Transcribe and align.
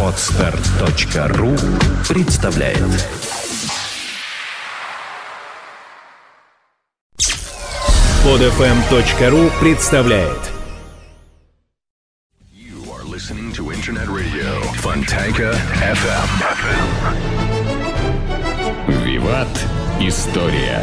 Отстар.ру 0.00 1.56
представляет 2.08 2.78
Подфм.ру 8.22 9.50
представляет 9.60 10.38
You 12.52 12.84
are 12.92 13.02
listening 13.02 13.52
to 13.54 13.72
Internet 13.72 14.08
Radio 14.08 14.62
Fontanka 14.76 15.52
FM. 15.82 16.28
Виват. 19.04 19.48
История. 19.98 20.80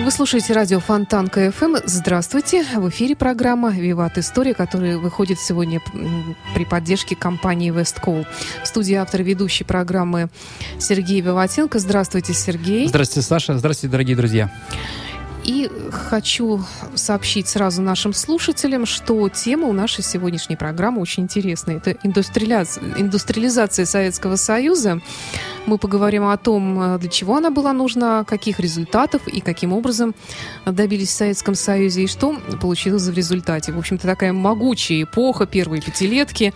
Вы 0.00 0.10
слушаете 0.10 0.54
радио 0.54 0.80
Фонтанка 0.80 1.28
ФМ. 1.28 1.76
Здравствуйте. 1.84 2.64
В 2.76 2.88
эфире 2.88 3.14
программа 3.14 3.72
«Виват 3.72 4.16
История», 4.16 4.54
которая 4.54 4.96
выходит 4.96 5.38
сегодня 5.38 5.82
при 6.54 6.64
поддержке 6.64 7.14
компании 7.14 7.70
«Весткол». 7.70 8.24
В 8.62 8.66
студии 8.66 8.94
автор 8.94 9.22
ведущей 9.22 9.64
программы 9.64 10.30
Сергей 10.78 11.20
Виватенко. 11.20 11.78
Здравствуйте, 11.78 12.32
Сергей. 12.32 12.88
Здравствуйте, 12.88 13.28
Саша. 13.28 13.58
Здравствуйте, 13.58 13.92
дорогие 13.92 14.16
друзья. 14.16 14.50
И 15.44 15.70
хочу 15.90 16.64
сообщить 16.94 17.48
сразу 17.48 17.82
нашим 17.82 18.12
слушателям, 18.12 18.86
что 18.86 19.28
тема 19.28 19.66
у 19.66 19.72
нашей 19.72 20.04
сегодняшней 20.04 20.56
программы 20.56 21.00
очень 21.00 21.24
интересная. 21.24 21.76
Это 21.76 21.96
индустриализация, 22.02 22.84
индустриализация 22.96 23.84
Советского 23.84 24.36
Союза. 24.36 25.00
Мы 25.66 25.78
поговорим 25.78 26.26
о 26.26 26.36
том, 26.36 26.98
для 26.98 27.10
чего 27.10 27.36
она 27.36 27.50
была 27.50 27.72
нужна, 27.72 28.24
каких 28.24 28.60
результатов 28.60 29.26
и 29.28 29.40
каким 29.40 29.72
образом 29.72 30.14
добились 30.64 31.08
в 31.08 31.12
Советском 31.12 31.54
Союзе, 31.54 32.04
и 32.04 32.06
что 32.06 32.36
получилось 32.60 33.04
в 33.04 33.14
результате. 33.14 33.72
В 33.72 33.78
общем-то, 33.78 34.06
такая 34.06 34.32
могучая 34.32 35.02
эпоха 35.02 35.46
первой 35.46 35.80
пятилетки, 35.80 36.52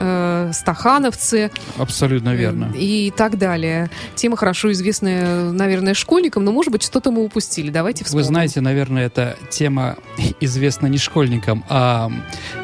э, 0.00 0.50
стахановцы. 0.52 1.50
Абсолютно 1.76 2.34
верно. 2.34 2.72
И 2.76 3.12
так 3.16 3.38
далее. 3.38 3.90
Тема 4.14 4.36
хорошо 4.36 4.72
известная, 4.72 5.50
наверное, 5.52 5.94
школьникам, 5.94 6.44
но, 6.44 6.52
может 6.52 6.72
быть, 6.72 6.82
что-то 6.82 7.10
мы 7.10 7.22
упустили. 7.24 7.70
Давайте 7.70 8.04
вспомним. 8.04 8.24
Вы 8.24 8.26
знаете, 8.28 8.60
наверное, 8.60 9.06
эта 9.06 9.36
тема 9.50 9.96
известна 10.40 10.86
не 10.86 10.98
школьникам, 10.98 11.64
а 11.68 12.10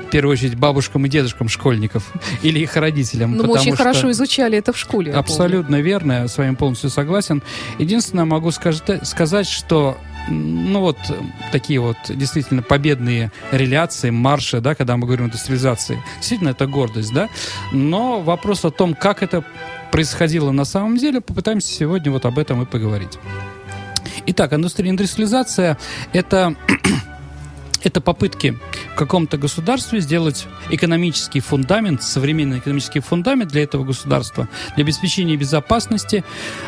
в 0.07 0.11
первую 0.11 0.33
очередь 0.35 0.55
бабушкам 0.57 1.07
и 1.07 1.09
дедушкам 1.09 1.49
школьников 1.49 2.13
или 2.43 2.61
их 2.61 2.77
родителям. 2.77 3.37
Но 3.37 3.45
мы 3.45 3.55
очень 3.55 3.75
что- 3.75 3.77
хорошо 3.77 4.11
изучали 4.11 4.59
это 4.59 4.73
в 4.73 4.79
школе. 4.79 5.13
Абсолютно 5.13 5.81
верно, 5.81 6.13
я 6.13 6.29
с 6.29 6.39
вами 6.39 6.55
полностью 6.55 6.91
согласен. 6.91 7.43
Единственное, 7.79 8.25
могу 8.25 8.51
скажет- 8.51 9.07
сказать, 9.07 9.47
что 9.49 9.97
ну 10.29 10.81
вот 10.81 10.99
э, 11.09 11.15
такие 11.53 11.81
вот 11.81 11.97
действительно 12.09 12.63
победные 12.63 13.31
реляции, 13.53 14.11
марши, 14.11 14.61
да, 14.61 14.75
когда 14.75 14.97
мы 14.97 15.07
говорим 15.07 15.27
о 15.27 15.29
индустриализации, 15.29 16.03
действительно 16.17 16.51
это 16.51 16.67
гордость, 16.67 17.13
да, 17.13 17.29
но 17.73 18.21
вопрос 18.21 18.65
о 18.65 18.71
том, 18.71 18.95
как 18.95 19.23
это 19.23 19.45
происходило 19.93 20.51
на 20.51 20.65
самом 20.65 20.97
деле, 20.97 21.21
попытаемся 21.21 21.73
сегодня 21.73 22.11
вот 22.11 22.25
об 22.25 22.39
этом 22.39 22.63
и 22.63 22.67
поговорить. 22.67 23.19
Итак, 24.27 24.53
индустриализация– 24.53 25.79
это 26.13 26.57
это 27.83 28.01
попытки 28.01 28.59
в 28.93 28.97
каком-то 28.97 29.37
государстве 29.37 30.01
сделать 30.01 30.47
экономический 30.71 31.41
фундамент, 31.41 32.03
современный 32.03 32.59
экономический 32.59 33.01
фундамент 33.01 33.51
для 33.51 33.63
этого 33.63 33.85
государства, 33.85 34.49
для 34.75 34.85
обеспечения 34.85 35.37
безопасности, 35.37 36.25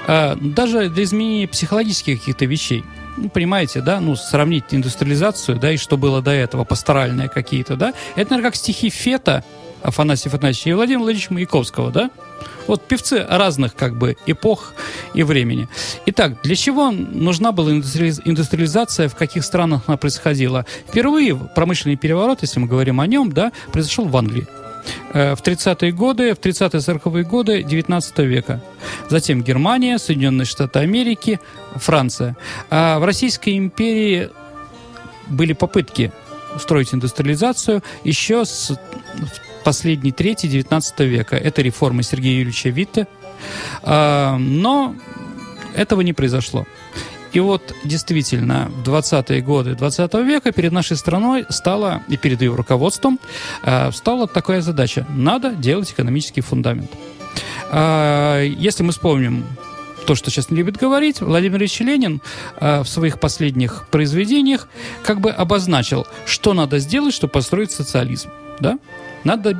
э, 0.06 0.36
даже 0.36 0.90
для 0.90 1.04
изменения 1.04 1.48
психологических 1.48 2.20
каких-то 2.20 2.44
вещей. 2.44 2.84
Ну, 3.16 3.28
понимаете, 3.30 3.80
да, 3.80 4.00
ну, 4.00 4.14
сравнить 4.16 4.64
индустриализацию, 4.70 5.58
да, 5.58 5.72
и 5.72 5.76
что 5.76 5.96
было 5.96 6.20
до 6.20 6.32
этого, 6.32 6.64
пасторальные 6.64 7.28
какие-то, 7.28 7.76
да, 7.76 7.94
это, 8.14 8.30
наверное, 8.30 8.50
как 8.50 8.56
стихи 8.56 8.90
Фета, 8.90 9.42
Афанасия 9.82 10.30
Афанасьевича 10.30 10.70
и 10.70 10.72
Владимира 10.72 11.00
Владимировича 11.00 11.34
Маяковского, 11.34 11.90
да? 11.90 12.10
Вот 12.66 12.82
певцы 12.88 13.24
разных 13.28 13.74
как 13.76 13.96
бы 13.96 14.16
эпох 14.26 14.74
и 15.14 15.22
времени. 15.22 15.68
Итак, 16.06 16.42
для 16.42 16.56
чего 16.56 16.90
нужна 16.90 17.52
была 17.52 17.70
индустриализ- 17.70 18.20
индустриализация, 18.24 19.08
в 19.08 19.14
каких 19.14 19.44
странах 19.44 19.82
она 19.86 19.96
происходила? 19.96 20.66
Впервые 20.88 21.36
промышленный 21.36 21.96
переворот, 21.96 22.42
если 22.42 22.58
мы 22.58 22.66
говорим 22.66 23.00
о 23.00 23.06
нем, 23.06 23.30
да, 23.30 23.52
произошел 23.70 24.06
в 24.06 24.16
Англии. 24.16 24.46
Э, 25.12 25.34
В 25.34 25.42
30-е 25.42 25.92
годы, 25.92 26.34
в 26.34 26.38
30-40-е 26.38 27.24
годы 27.24 27.62
19 27.62 28.18
века. 28.18 28.60
Затем 29.08 29.42
Германия, 29.42 29.98
Соединенные 29.98 30.44
Штаты 30.44 30.80
Америки, 30.80 31.40
Франция. 31.74 32.36
А 32.70 32.98
в 32.98 33.04
Российской 33.04 33.56
империи 33.56 34.30
были 35.28 35.52
попытки 35.52 36.12
устроить 36.54 36.94
индустриализацию 36.94 37.82
еще 38.04 38.44
с 38.44 38.78
последней 39.64 40.12
трети 40.12 40.46
19 40.46 41.00
века. 41.00 41.36
Это 41.36 41.62
реформы 41.62 42.02
Сергея 42.02 42.38
Юрьевича 42.38 42.68
Витте. 42.68 43.06
А, 43.82 44.36
Но 44.38 44.94
этого 45.74 46.00
не 46.02 46.12
произошло. 46.12 46.66
И 47.36 47.40
вот 47.40 47.74
действительно 47.84 48.70
в 48.82 48.88
20-е 48.88 49.42
годы 49.42 49.74
20 49.74 50.14
века 50.24 50.52
перед 50.52 50.72
нашей 50.72 50.96
страной 50.96 51.44
стала, 51.50 52.00
и 52.08 52.16
перед 52.16 52.40
ее 52.40 52.54
руководством, 52.54 53.20
а, 53.62 53.92
стала 53.92 54.26
такая 54.26 54.62
задача. 54.62 55.04
Надо 55.10 55.50
делать 55.50 55.90
экономический 55.92 56.40
фундамент. 56.40 56.90
А, 57.70 58.40
Если 58.42 58.82
мы 58.84 58.92
вспомним 58.92 59.44
то, 60.06 60.14
что 60.14 60.30
сейчас 60.30 60.48
не 60.48 60.56
любит 60.56 60.78
говорить, 60.78 61.20
Владимир 61.20 61.58
Ильич 61.58 61.78
Ленин 61.80 62.22
а, 62.56 62.82
в 62.82 62.88
своих 62.88 63.20
последних 63.20 63.86
произведениях 63.90 64.66
как 65.02 65.20
бы 65.20 65.30
обозначил, 65.30 66.06
что 66.24 66.54
надо 66.54 66.78
сделать, 66.78 67.12
чтобы 67.12 67.32
построить 67.32 67.70
социализм. 67.70 68.30
Да? 68.60 68.78
Надо 69.26 69.52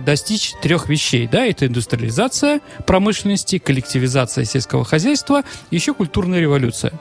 достичь 0.00 0.52
трех 0.62 0.88
вещей. 0.88 1.26
Да? 1.26 1.44
Это 1.44 1.66
индустриализация 1.66 2.60
промышленности, 2.86 3.58
коллективизация 3.58 4.44
сельского 4.44 4.84
хозяйства, 4.84 5.42
еще 5.72 5.92
культурная 5.92 6.38
революция. 6.38 6.92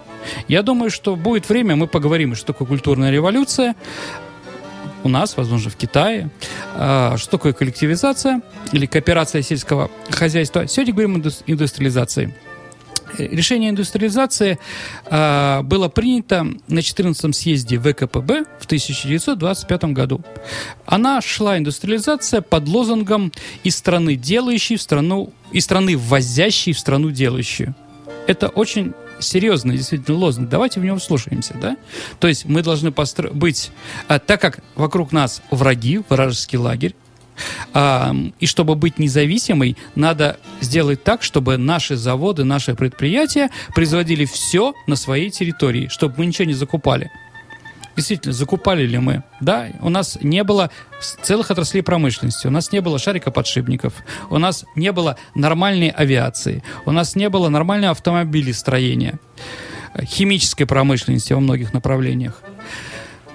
Я 0.47 0.63
думаю, 0.63 0.89
что 0.89 1.16
будет 1.16 1.47
время, 1.47 1.75
мы 1.75 1.85
поговорим, 1.85 2.34
что 2.34 2.47
такое 2.47 2.67
культурная 2.67 3.12
революция, 3.12 3.75
у 5.03 5.09
нас, 5.09 5.38
возможно, 5.38 5.69
в 5.69 5.75
Китае. 5.75 6.31
А, 6.75 7.17
Что 7.17 7.31
такое 7.31 7.53
коллективизация 7.53 8.41
или 8.72 8.88
кооперация 8.88 9.44
сельского 9.44 9.91
хозяйства? 10.09 10.68
Сегодня 10.68 10.94
говорим 10.94 11.16
о 11.16 11.19
индус- 11.19 11.44
индустриализации. 11.45 12.33
Э, 13.18 13.28
Решение 13.28 13.70
индустриализации 13.70 14.60
а, 15.06 15.62
было 15.64 15.90
принято 15.90 16.48
на 16.68 16.82
14 16.82 17.36
съезде 17.36 17.80
ВКПБ 17.80 18.46
в 18.60 18.66
1925 18.66 19.84
году. 19.86 20.22
Она 20.86 21.22
шла, 21.22 21.58
индустриализация, 21.58 22.42
под 22.42 22.68
лозунгом 22.68 23.32
«из 23.64 23.76
страны 23.76 24.16
делающей 24.16 24.76
в 24.76 24.82
страну, 24.82 25.34
из 25.52 25.66
страны 25.66 25.98
ввозящей 25.98 26.74
в 26.74 26.80
страну 26.80 27.12
делающую». 27.12 27.76
Это 28.28 28.48
очень 28.48 28.94
серьезный 29.20 29.78
действительно 29.78 30.18
лозунг. 30.18 30.50
Давайте 30.50 30.80
в 30.80 30.84
него 30.84 30.98
вслушаемся, 30.98 31.56
да? 31.62 31.78
То 32.20 32.28
есть 32.28 32.46
мы 32.46 32.62
должны 32.64 32.90
постро- 32.90 33.34
быть, 33.34 33.72
а, 34.08 34.20
так 34.20 34.42
как 34.42 34.60
вокруг 34.76 35.12
нас 35.12 35.42
враги, 35.52 36.02
вражеский 36.10 36.58
лагерь, 36.58 36.96
и 37.74 38.46
чтобы 38.46 38.75
быть 38.75 39.00
независимой, 39.00 39.78
надо 39.96 40.38
сделать 40.59 41.03
так, 41.03 41.24
чтобы 41.24 41.58
наши 41.58 41.96
заводы, 41.96 42.44
наши 42.44 42.75
предприятия 42.75 43.50
производили 43.74 44.25
все 44.25 44.74
на 44.88 44.96
своей 44.96 45.30
территории, 45.30 45.88
чтобы 45.88 46.16
мы 46.18 46.25
ничего 46.25 46.46
не 46.46 46.53
закупали. 46.53 47.09
Действительно, 47.96 48.34
закупали 48.34 48.86
ли 48.86 48.97
мы? 48.97 49.24
Да, 49.42 49.68
у 49.81 49.90
нас 49.90 50.18
не 50.22 50.44
было 50.44 50.72
целых 51.22 51.52
отраслей 51.52 51.84
промышленности, 51.84 52.47
у 52.47 52.50
нас 52.50 52.72
не 52.72 52.80
было 52.80 52.97
шарикоподшипников, 52.97 53.94
у 54.30 54.38
нас 54.38 54.66
не 54.75 54.92
было 54.92 55.18
нормальной 55.36 55.90
авиации, 55.90 56.63
у 56.86 56.92
нас 56.92 57.16
не 57.16 57.30
было 57.30 57.50
нормального 57.50 57.92
автомобилестроения, 57.92 59.19
э, 59.94 60.06
химической 60.06 60.66
промышленности 60.66 61.34
во 61.34 61.42
многих 61.42 61.74
направлениях. 61.74 62.42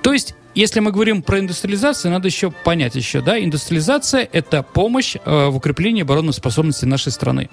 То 0.03 0.13
есть, 0.13 0.35
если 0.57 0.81
мы 0.81 0.91
говорим 0.91 1.23
про 1.23 1.39
индустриализацию, 1.39 2.11
надо 2.11 2.29
еще 2.29 2.51
понять 2.51 2.95
еще, 2.95 3.21
да, 3.21 3.39
индустриализация– 3.39 4.27
это 4.33 4.63
помощь 4.63 5.15
э, 5.23 5.47
в 5.49 5.57
укреплении 5.57 6.01
оборонной 6.01 6.33
способности 6.33 6.87
нашей 6.87 7.13
страны. 7.13 7.51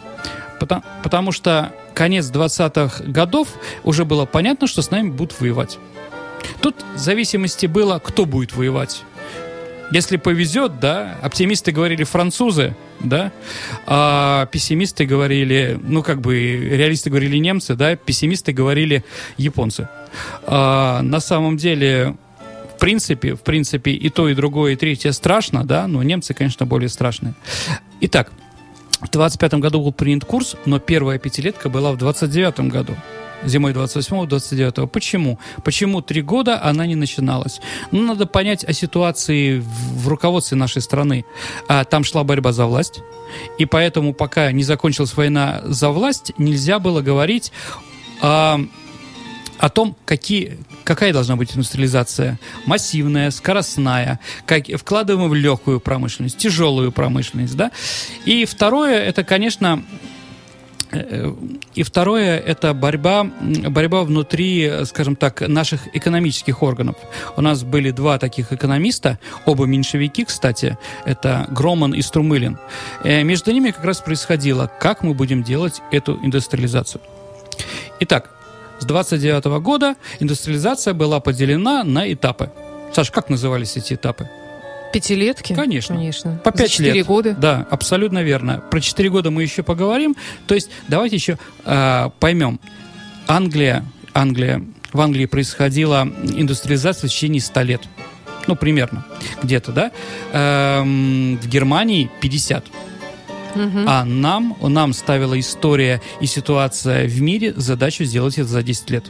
Потому, 0.57 0.83
потому 1.03 1.33
что 1.33 1.73
конец 1.93 2.31
20-х 2.31 3.03
годов 3.03 3.49
уже 3.83 4.05
было 4.05 4.25
понятно, 4.25 4.67
что 4.67 4.81
с 4.81 4.89
нами 4.89 5.09
будут 5.09 5.39
воевать. 5.41 5.79
Тут 6.61 6.77
в 6.95 6.97
зависимости 6.97 7.65
было, 7.65 7.99
кто 7.99 8.25
будет 8.25 8.55
воевать. 8.55 9.03
Если 9.91 10.15
повезет, 10.15 10.79
да, 10.79 11.17
оптимисты 11.21 11.73
говорили 11.73 12.05
французы, 12.05 12.73
да, 13.01 13.33
а 13.85 14.45
пессимисты 14.45 15.05
говорили, 15.05 15.77
ну, 15.83 16.03
как 16.03 16.21
бы, 16.21 16.35
реалисты 16.37 17.09
говорили 17.09 17.37
немцы, 17.37 17.75
да, 17.75 17.97
пессимисты 17.97 18.53
говорили 18.53 19.03
японцы. 19.35 19.89
А, 20.45 21.01
на 21.01 21.19
самом 21.19 21.57
деле, 21.57 22.15
принципе, 22.83 23.33
в 23.33 23.43
принципе, 23.43 23.91
и 23.91 24.09
то, 24.09 24.27
и 24.27 24.35
другое, 24.35 24.73
и 24.73 24.75
третье 24.75 25.13
страшно, 25.13 25.63
да, 25.63 25.87
но 25.87 26.03
немцы, 26.03 26.33
конечно, 26.33 26.65
более 26.65 26.89
страшные. 26.89 27.33
Итак, 28.01 28.29
в 28.99 29.09
25 29.09 29.53
году 29.53 29.81
был 29.81 29.93
принят 29.93 30.25
курс, 30.25 30.57
но 30.65 30.79
первая 30.79 31.17
пятилетка 31.17 31.69
была 31.69 31.93
в 31.93 31.97
29 31.97 32.59
году. 32.69 32.97
зимой 33.45 33.71
28-29. 33.71 34.87
Почему? 34.87 35.39
Почему 35.63 36.01
три 36.01 36.21
года 36.21 36.61
она 36.61 36.85
не 36.85 36.95
начиналась? 36.95 37.61
Ну, 37.91 38.05
надо 38.05 38.25
понять 38.25 38.65
о 38.65 38.73
ситуации 38.73 39.59
в, 39.59 40.09
руководстве 40.09 40.57
нашей 40.57 40.81
страны. 40.81 41.23
А, 41.69 41.85
там 41.85 42.03
шла 42.03 42.25
борьба 42.25 42.51
за 42.51 42.65
власть, 42.65 42.99
и 43.57 43.65
поэтому 43.65 44.13
пока 44.13 44.51
не 44.51 44.63
закончилась 44.63 45.15
война 45.15 45.61
за 45.63 45.89
власть, 45.89 46.33
нельзя 46.37 46.79
было 46.79 46.99
говорить 46.99 47.53
о, 48.21 48.59
о 49.59 49.69
том, 49.69 49.95
какие, 50.05 50.57
какая 50.83 51.13
должна 51.13 51.35
быть 51.35 51.53
индустриализация. 51.53 52.39
Массивная, 52.65 53.31
скоростная, 53.31 54.19
как, 54.45 54.65
вкладываем 54.67 55.29
в 55.29 55.35
легкую 55.35 55.79
промышленность, 55.79 56.37
тяжелую 56.37 56.91
промышленность. 56.91 57.55
Да? 57.55 57.71
И 58.25 58.45
второе, 58.45 58.99
это, 58.99 59.23
конечно, 59.23 59.83
Э, 60.93 61.33
и 61.73 61.83
второе– 61.83 62.37
это 62.45 62.73
борьба, 62.73 63.23
борьба 63.23 64.03
внутри, 64.03 64.85
скажем 64.85 65.15
так, 65.15 65.41
наших 65.41 65.95
экономических 65.95 66.61
органов. 66.61 66.95
У 67.35 67.41
нас 67.41 67.63
были 67.63 67.91
два 67.91 68.19
таких 68.19 68.53
экономиста, 68.53 69.19
оба 69.45 69.65
меньшевики, 69.65 70.23
кстати, 70.25 70.77
это 71.05 71.47
Громан 71.49 71.93
и 71.93 72.01
Струмылин. 72.01 72.57
Э, 73.03 73.23
между 73.23 73.51
ними 73.51 73.71
как 73.71 73.83
раз 73.83 74.01
происходило, 74.01 74.71
как 74.79 75.03
мы 75.03 75.13
будем 75.13 75.43
делать 75.43 75.81
эту 75.91 76.19
индустриализацию. 76.23 77.01
Итак, 77.99 78.29
с 78.83 78.85
29 78.85 79.45
года 79.61 79.95
индустриализация 80.19 80.93
была 80.93 81.21
поделена 81.21 81.85
на 81.85 82.11
этапы. 82.11 82.51
Саш, 82.93 83.11
как 83.11 83.29
назывались 83.29 83.77
эти 83.77 83.93
этапы? 83.93 84.29
Пятилетки? 84.91 85.55
Конечно. 85.55 85.95
Конечно. 85.95 86.41
По 86.43 86.51
пять 86.51 86.69
четыре 86.71 86.93
лет. 86.95 87.07
года? 87.07 87.33
Да, 87.33 87.65
абсолютно 87.71 88.21
верно. 88.21 88.61
Про 88.69 88.81
четыре 88.81 89.09
года 89.09 89.31
мы 89.31 89.41
еще 89.41 89.63
поговорим. 89.63 90.15
То 90.47 90.53
есть 90.53 90.69
давайте 90.89 91.15
еще 91.15 91.39
э, 91.65 92.09
поймем. 92.19 92.59
Англия, 93.25 93.85
Англия, 94.13 94.61
в 94.91 94.99
Англии 94.99 95.25
происходила 95.25 96.07
индустриализация 96.23 97.07
в 97.07 97.11
течение 97.11 97.41
100 97.41 97.61
лет. 97.61 97.81
Ну, 98.47 98.57
примерно. 98.57 99.05
Где-то, 99.41 99.71
да? 99.71 99.91
Эм, 100.33 101.39
в 101.41 101.47
Германии 101.47 102.11
50. 102.19 102.65
Мгм. 103.55 103.85
А 103.87 104.05
нам, 104.05 104.55
нам 104.61 104.93
ставила 104.93 105.39
история 105.39 106.01
и 106.21 106.25
ситуация 106.25 107.07
в 107.07 107.21
мире 107.21 107.53
задачу 107.55 108.03
сделать 108.03 108.37
это 108.37 108.47
за 108.47 108.63
10 108.63 108.89
лет. 108.89 109.05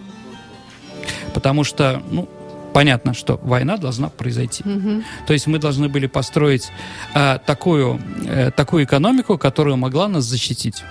Потому 1.33 1.63
что, 1.63 2.01
ну, 2.11 2.29
понятно, 2.73 3.13
что 3.13 3.39
война 3.43 3.77
должна 3.77 4.09
произойти. 4.09 4.63
Мгм. 4.65 5.03
То 5.27 5.33
есть 5.33 5.47
мы 5.47 5.59
должны 5.59 5.89
были 5.89 6.07
построить 6.07 6.69
э, 7.13 7.39
такую, 7.45 7.99
э, 8.25 8.51
такую 8.51 8.83
экономику, 8.83 9.37
которая 9.37 9.75
могла 9.75 10.07
нас 10.07 10.25
защитить. 10.25 10.83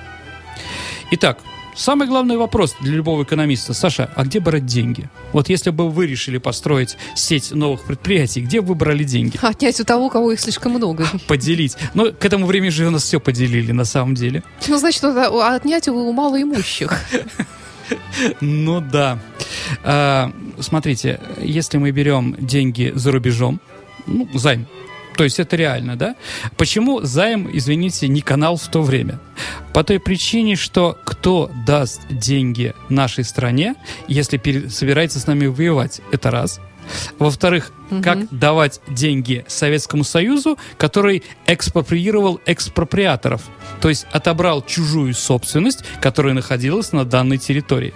Итак, 1.11 1.39
самый 1.75 2.07
главный 2.07 2.37
вопрос 2.37 2.75
для 2.81 2.95
любого 2.95 3.23
экономиста. 3.23 3.75
Саша, 3.75 4.11
а 4.15 4.25
где 4.25 4.41
брать 4.41 4.67
деньги? 4.67 5.09
Вот 5.33 5.49
если 5.49 5.71
бы 5.71 5.91
вы 5.91 6.07
решили 6.07 6.39
построить 6.39 6.97
сеть 7.15 7.53
новых 7.53 7.85
предприятий, 7.85 8.41
где 8.41 8.61
бы 8.61 8.69
вы 8.69 8.75
брали 8.75 9.05
деньги? 9.05 9.39
Отнять 9.41 9.81
у 9.81 9.85
того, 9.85 10.07
у 10.07 10.11
кого 10.11 10.33
их 10.33 10.41
слишком 10.41 10.73
много. 10.73 11.07
Поделить. 11.29 11.77
Ну, 11.95 12.13
к 12.13 12.25
этому 12.25 12.47
времени 12.47 12.71
же 12.71 12.87
у 12.87 12.91
нас 12.91 13.03
все 13.03 13.21
поделили, 13.21 13.73
на 13.73 13.85
самом 13.85 14.15
деле. 14.15 14.43
Ну, 14.69 14.79
значит, 14.79 15.03
это 15.05 15.55
отнять 15.55 15.89
у 15.89 16.13
малоимущих. 16.13 16.93
Ну 18.41 18.81
да. 18.81 19.19
А, 19.85 20.33
смотрите, 20.61 21.21
если 21.43 21.77
мы 21.77 21.91
берем 21.91 22.35
деньги 22.39 22.91
за 22.95 23.13
рубежом, 23.13 23.61
ну, 24.07 24.27
займ, 24.35 24.67
то 25.17 25.25
есть 25.25 25.39
это 25.39 25.57
реально, 25.57 25.97
да? 25.97 26.17
Почему 26.57 27.03
займ, 27.03 27.49
извините, 27.53 28.09
не 28.09 28.21
канал 28.21 28.57
в 28.57 28.69
то 28.69 28.83
время? 28.83 29.21
По 29.73 29.85
той 29.85 29.99
причине, 30.01 30.57
что 30.57 30.99
кто 31.05 31.51
даст 31.67 32.03
деньги 32.11 32.75
нашей 32.89 33.25
стране, 33.25 33.75
если 34.09 34.39
собирается 34.69 35.21
с 35.21 35.27
нами 35.27 35.47
воевать, 35.47 36.01
это 36.13 36.31
раз. 36.31 36.61
Во-вторых, 37.19 37.73
как 38.03 38.29
давать 38.31 38.81
деньги 38.89 39.45
Советскому 39.49 40.05
Союзу, 40.05 40.59
который 40.79 41.23
экспроприировал 41.47 42.41
экспроприаторов, 42.47 43.43
то 43.81 43.89
есть 43.89 44.07
отобрал 44.13 44.63
чужую 44.63 45.15
собственность, 45.15 45.85
которая 46.01 46.35
находилась 46.35 46.93
на 46.93 47.05
данной 47.05 47.39
территории. 47.39 47.93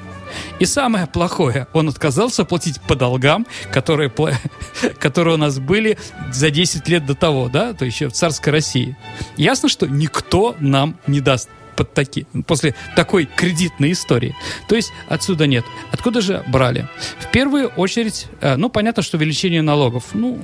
И 0.58 0.64
самое 0.64 1.06
плохое, 1.06 1.66
он 1.72 1.88
отказался 1.88 2.44
платить 2.44 2.80
по 2.80 2.94
долгам, 2.94 3.46
которые, 3.72 4.12
которые 4.98 5.34
у 5.34 5.38
нас 5.38 5.58
были 5.58 5.98
за 6.32 6.50
10 6.50 6.88
лет 6.88 7.06
до 7.06 7.14
того, 7.14 7.48
да, 7.48 7.72
то 7.72 7.84
еще 7.84 8.08
в 8.08 8.12
царской 8.12 8.52
России. 8.52 8.96
Ясно, 9.36 9.68
что 9.68 9.86
никто 9.86 10.56
нам 10.58 10.98
не 11.06 11.20
даст 11.20 11.48
под 11.76 11.94
таки, 11.94 12.26
после 12.46 12.74
такой 12.96 13.26
кредитной 13.26 13.92
истории. 13.92 14.34
То 14.68 14.74
есть 14.74 14.92
отсюда 15.08 15.46
нет. 15.46 15.64
Откуда 15.92 16.20
же 16.20 16.42
брали? 16.48 16.88
В 17.18 17.30
первую 17.30 17.68
очередь, 17.68 18.26
э, 18.40 18.56
ну, 18.56 18.68
понятно, 18.68 19.02
что 19.02 19.16
увеличение 19.16 19.62
налогов. 19.62 20.06
Ну, 20.14 20.40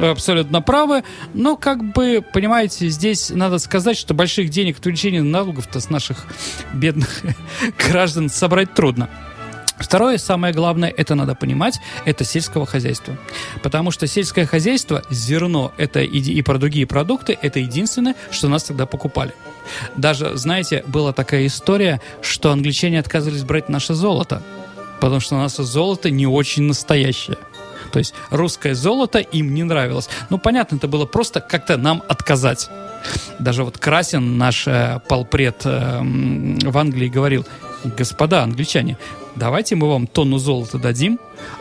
абсолютно 0.00 0.62
правы, 0.62 1.04
но, 1.34 1.56
как 1.56 1.82
бы, 1.84 2.24
понимаете, 2.32 2.88
здесь 2.88 3.30
надо 3.30 3.58
сказать, 3.58 3.96
что 3.96 4.14
больших 4.14 4.50
денег 4.50 4.78
от 4.78 4.86
увеличения 4.86 5.22
налогов-то 5.22 5.80
с 5.80 5.90
наших 5.90 6.26
бедных 6.72 7.22
граждан 7.78 8.28
собрать 8.28 8.74
трудно. 8.74 9.08
Второе, 9.78 10.18
самое 10.18 10.54
главное, 10.54 10.92
это 10.96 11.14
надо 11.14 11.34
понимать, 11.34 11.80
это 12.04 12.24
сельского 12.24 12.66
хозяйства. 12.66 13.16
Потому 13.62 13.90
что 13.90 14.06
сельское 14.06 14.46
хозяйство, 14.46 15.02
зерно 15.10 15.72
это 15.76 16.00
и, 16.00 16.18
и 16.18 16.42
про 16.42 16.58
другие 16.58 16.86
продукты, 16.86 17.36
это 17.40 17.58
единственное, 17.58 18.14
что 18.30 18.48
нас 18.48 18.64
тогда 18.64 18.86
покупали. 18.86 19.34
Даже, 19.96 20.36
знаете, 20.36 20.84
была 20.86 21.12
такая 21.12 21.46
история, 21.46 22.00
что 22.20 22.50
англичане 22.50 22.98
отказывались 22.98 23.44
брать 23.44 23.68
наше 23.68 23.94
золото, 23.94 24.42
потому 25.00 25.20
что 25.20 25.36
наше 25.36 25.62
золото 25.62 26.10
не 26.10 26.26
очень 26.26 26.64
настоящее. 26.64 27.36
То 27.92 27.98
есть 27.98 28.14
русское 28.30 28.74
золото 28.74 29.18
им 29.18 29.54
не 29.54 29.64
нравилось. 29.64 30.08
Ну, 30.30 30.38
понятно, 30.38 30.76
это 30.76 30.88
было 30.88 31.04
просто 31.04 31.40
как-то 31.40 31.76
нам 31.76 32.02
отказать. 32.08 32.70
Даже 33.38 33.64
вот 33.64 33.78
Красин, 33.78 34.38
наш 34.38 34.66
э, 34.66 35.00
полпред 35.08 35.62
э, 35.64 36.00
в 36.00 36.78
Англии, 36.78 37.08
говорил, 37.08 37.46
господа 37.84 38.42
англичане, 38.42 38.96
давайте 39.36 39.74
мы 39.74 39.88
вам 39.88 40.06
тонну 40.06 40.38
золота 40.38 40.78
дадим, 40.78 41.18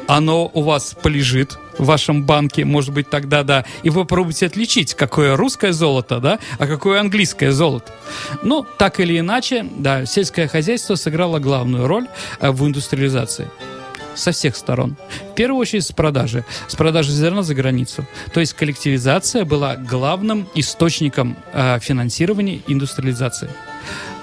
оно 0.07 0.50
у 0.53 0.62
вас 0.62 0.95
полежит 1.01 1.57
в 1.81 1.85
вашем 1.85 2.23
банке, 2.23 2.63
может 2.63 2.93
быть, 2.93 3.09
тогда 3.09 3.43
да, 3.43 3.65
и 3.83 3.89
вы 3.89 4.01
попробуйте 4.01 4.45
отличить, 4.45 4.93
какое 4.93 5.35
русское 5.35 5.73
золото, 5.73 6.19
да, 6.19 6.39
а 6.59 6.67
какое 6.67 6.99
английское 6.99 7.51
золото. 7.51 7.91
Ну, 8.43 8.65
так 8.77 8.99
или 8.99 9.17
иначе, 9.19 9.65
да, 9.77 10.05
сельское 10.05 10.47
хозяйство 10.47 10.95
сыграло 10.95 11.39
главную 11.39 11.87
роль 11.87 12.07
э, 12.39 12.51
в 12.51 12.65
индустриализации 12.65 13.49
со 14.13 14.31
всех 14.31 14.55
сторон. 14.55 14.95
В 15.31 15.35
первую 15.35 15.59
очередь 15.59 15.85
с 15.85 15.91
продажи. 15.91 16.45
С 16.67 16.75
продажи 16.75 17.11
зерна 17.11 17.41
за 17.43 17.55
границу. 17.55 18.05
То 18.33 18.39
есть 18.41 18.53
коллективизация 18.53 19.45
была 19.45 19.75
главным 19.75 20.47
источником 20.53 21.35
э, 21.53 21.79
финансирования 21.79 22.61
индустриализации. 22.67 23.50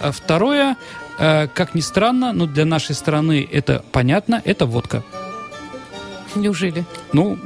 А 0.00 0.12
Второе, 0.12 0.76
э, 1.18 1.48
как 1.48 1.74
ни 1.74 1.80
странно, 1.80 2.32
но 2.32 2.46
для 2.46 2.64
нашей 2.64 2.94
страны 2.94 3.48
это 3.50 3.82
понятно, 3.90 4.40
это 4.44 4.66
водка. 4.66 5.02
Неужели? 6.34 6.84
Ну, 7.12 7.38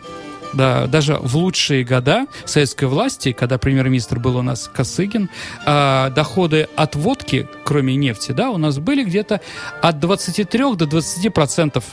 да, 0.53 0.87
даже 0.87 1.15
в 1.15 1.37
лучшие 1.37 1.85
года 1.85 2.27
советской 2.45 2.85
власти, 2.85 3.33
когда 3.33 3.59
премьер-министр 3.59 4.19
был 4.19 4.37
у 4.37 4.43
нас 4.43 4.71
Косыгин, 4.73 5.31
а, 5.65 6.11
доходы 6.11 6.69
от 6.77 6.95
водки, 6.95 7.49
кроме 7.65 7.97
нефти, 7.97 8.33
да, 8.33 8.51
у 8.51 8.59
нас 8.59 8.79
были 8.79 9.05
где-то 9.05 9.41
от 9.81 9.99
23 9.99 10.77
до 10.77 10.87
20 10.87 11.33
процентов 11.33 11.85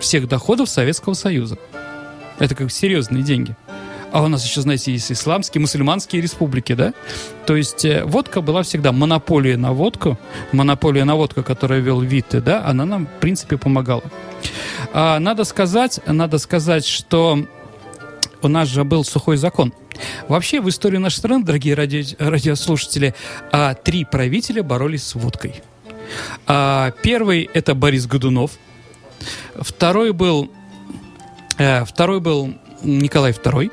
всех 0.00 0.28
доходов 0.28 0.68
Советского 0.68 1.14
Союза. 1.14 1.58
Это 2.38 2.54
как 2.54 2.70
серьезные 2.70 3.22
деньги. 3.22 3.56
А 4.14 4.22
у 4.22 4.28
нас 4.28 4.44
еще, 4.44 4.60
знаете, 4.60 4.92
есть 4.92 5.10
исламские, 5.10 5.60
мусульманские 5.60 6.22
республики, 6.22 6.72
да? 6.74 6.94
То 7.46 7.56
есть 7.56 7.84
э, 7.84 8.04
водка 8.04 8.42
была 8.42 8.62
всегда 8.62 8.92
монополией 8.92 9.56
на 9.56 9.72
водку, 9.72 10.16
монополия 10.52 11.02
на 11.04 11.16
водку, 11.16 11.42
которую 11.42 11.82
вел 11.82 12.00
Витте, 12.00 12.40
да, 12.40 12.64
она 12.64 12.84
нам, 12.84 13.08
в 13.08 13.18
принципе, 13.18 13.58
помогала. 13.58 14.04
А, 14.92 15.18
надо 15.18 15.42
сказать, 15.42 15.98
надо 16.06 16.38
сказать, 16.38 16.86
что 16.86 17.44
у 18.40 18.46
нас 18.46 18.68
же 18.68 18.84
был 18.84 19.02
сухой 19.02 19.36
закон. 19.36 19.74
Вообще, 20.28 20.60
в 20.60 20.68
истории 20.68 20.98
нашей 20.98 21.16
страны, 21.16 21.42
дорогие 21.42 21.74
ради- 21.74 22.14
радиослушатели, 22.16 23.16
а, 23.50 23.74
три 23.74 24.04
правителя 24.04 24.62
боролись 24.62 25.02
с 25.02 25.16
водкой. 25.16 25.60
А, 26.46 26.92
первый– 27.02 27.50
это 27.52 27.74
Борис 27.74 28.06
Годунов. 28.06 28.52
Второй 29.56 30.12
был, 30.12 30.52
э, 31.58 31.84
второй 31.84 32.20
был 32.20 32.54
Николай 32.84 33.32
II. 33.32 33.72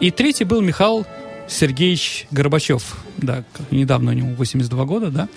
И 0.00 0.10
третий 0.10 0.44
был 0.44 0.60
Михаил 0.60 1.06
Сергеевич 1.48 2.26
Горбачев. 2.30 3.07
Да, 3.18 3.44
недавно 3.70 4.12
у 4.12 4.14
него 4.14 4.34
82 4.34 4.84
года, 4.84 5.10
да. 5.10 5.28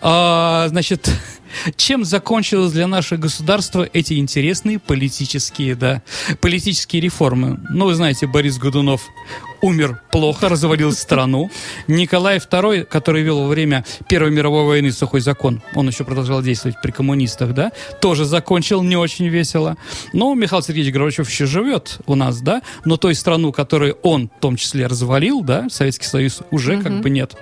А, 0.00 0.66
значит, 0.68 1.10
чем 1.76 2.04
закончилось 2.04 2.72
для 2.72 2.86
нашего 2.86 3.18
государства 3.18 3.88
эти 3.92 4.14
интересные 4.14 4.78
политические, 4.78 5.74
да, 5.74 6.02
политические 6.40 7.00
реформы? 7.00 7.58
Ну, 7.70 7.86
вы 7.86 7.94
знаете, 7.94 8.26
Борис 8.26 8.58
Годунов 8.58 9.08
умер 9.62 10.00
плохо, 10.10 10.48
развалил 10.48 10.92
страну. 10.92 11.50
Николай 11.86 12.38
II, 12.38 12.84
который 12.84 13.22
вел 13.22 13.42
во 13.42 13.48
время 13.48 13.84
Первой 14.08 14.30
мировой 14.30 14.64
войны 14.64 14.92
сухой 14.92 15.20
закон, 15.20 15.62
он 15.74 15.88
еще 15.88 16.04
продолжал 16.04 16.42
действовать 16.42 16.76
при 16.82 16.90
коммунистах, 16.90 17.54
да, 17.54 17.72
тоже 18.00 18.24
закончил 18.24 18.82
не 18.82 18.96
очень 18.96 19.28
весело. 19.28 19.76
Но 20.12 20.34
Михаил 20.34 20.62
Сергеевич 20.62 20.92
Горбачев 20.92 21.30
еще 21.30 21.46
живет 21.46 22.00
у 22.06 22.16
нас, 22.16 22.40
да, 22.40 22.62
но 22.84 22.96
той 22.96 23.14
страну, 23.14 23.52
которую 23.52 23.94
он 24.02 24.28
в 24.28 24.40
том 24.40 24.56
числе 24.56 24.86
развалил, 24.86 25.42
да, 25.42 25.68
Советский 25.70 26.06
Союз, 26.06 26.40
уже 26.50 26.82
как 26.82 27.00
бы 27.00 27.08
нет. 27.22 27.36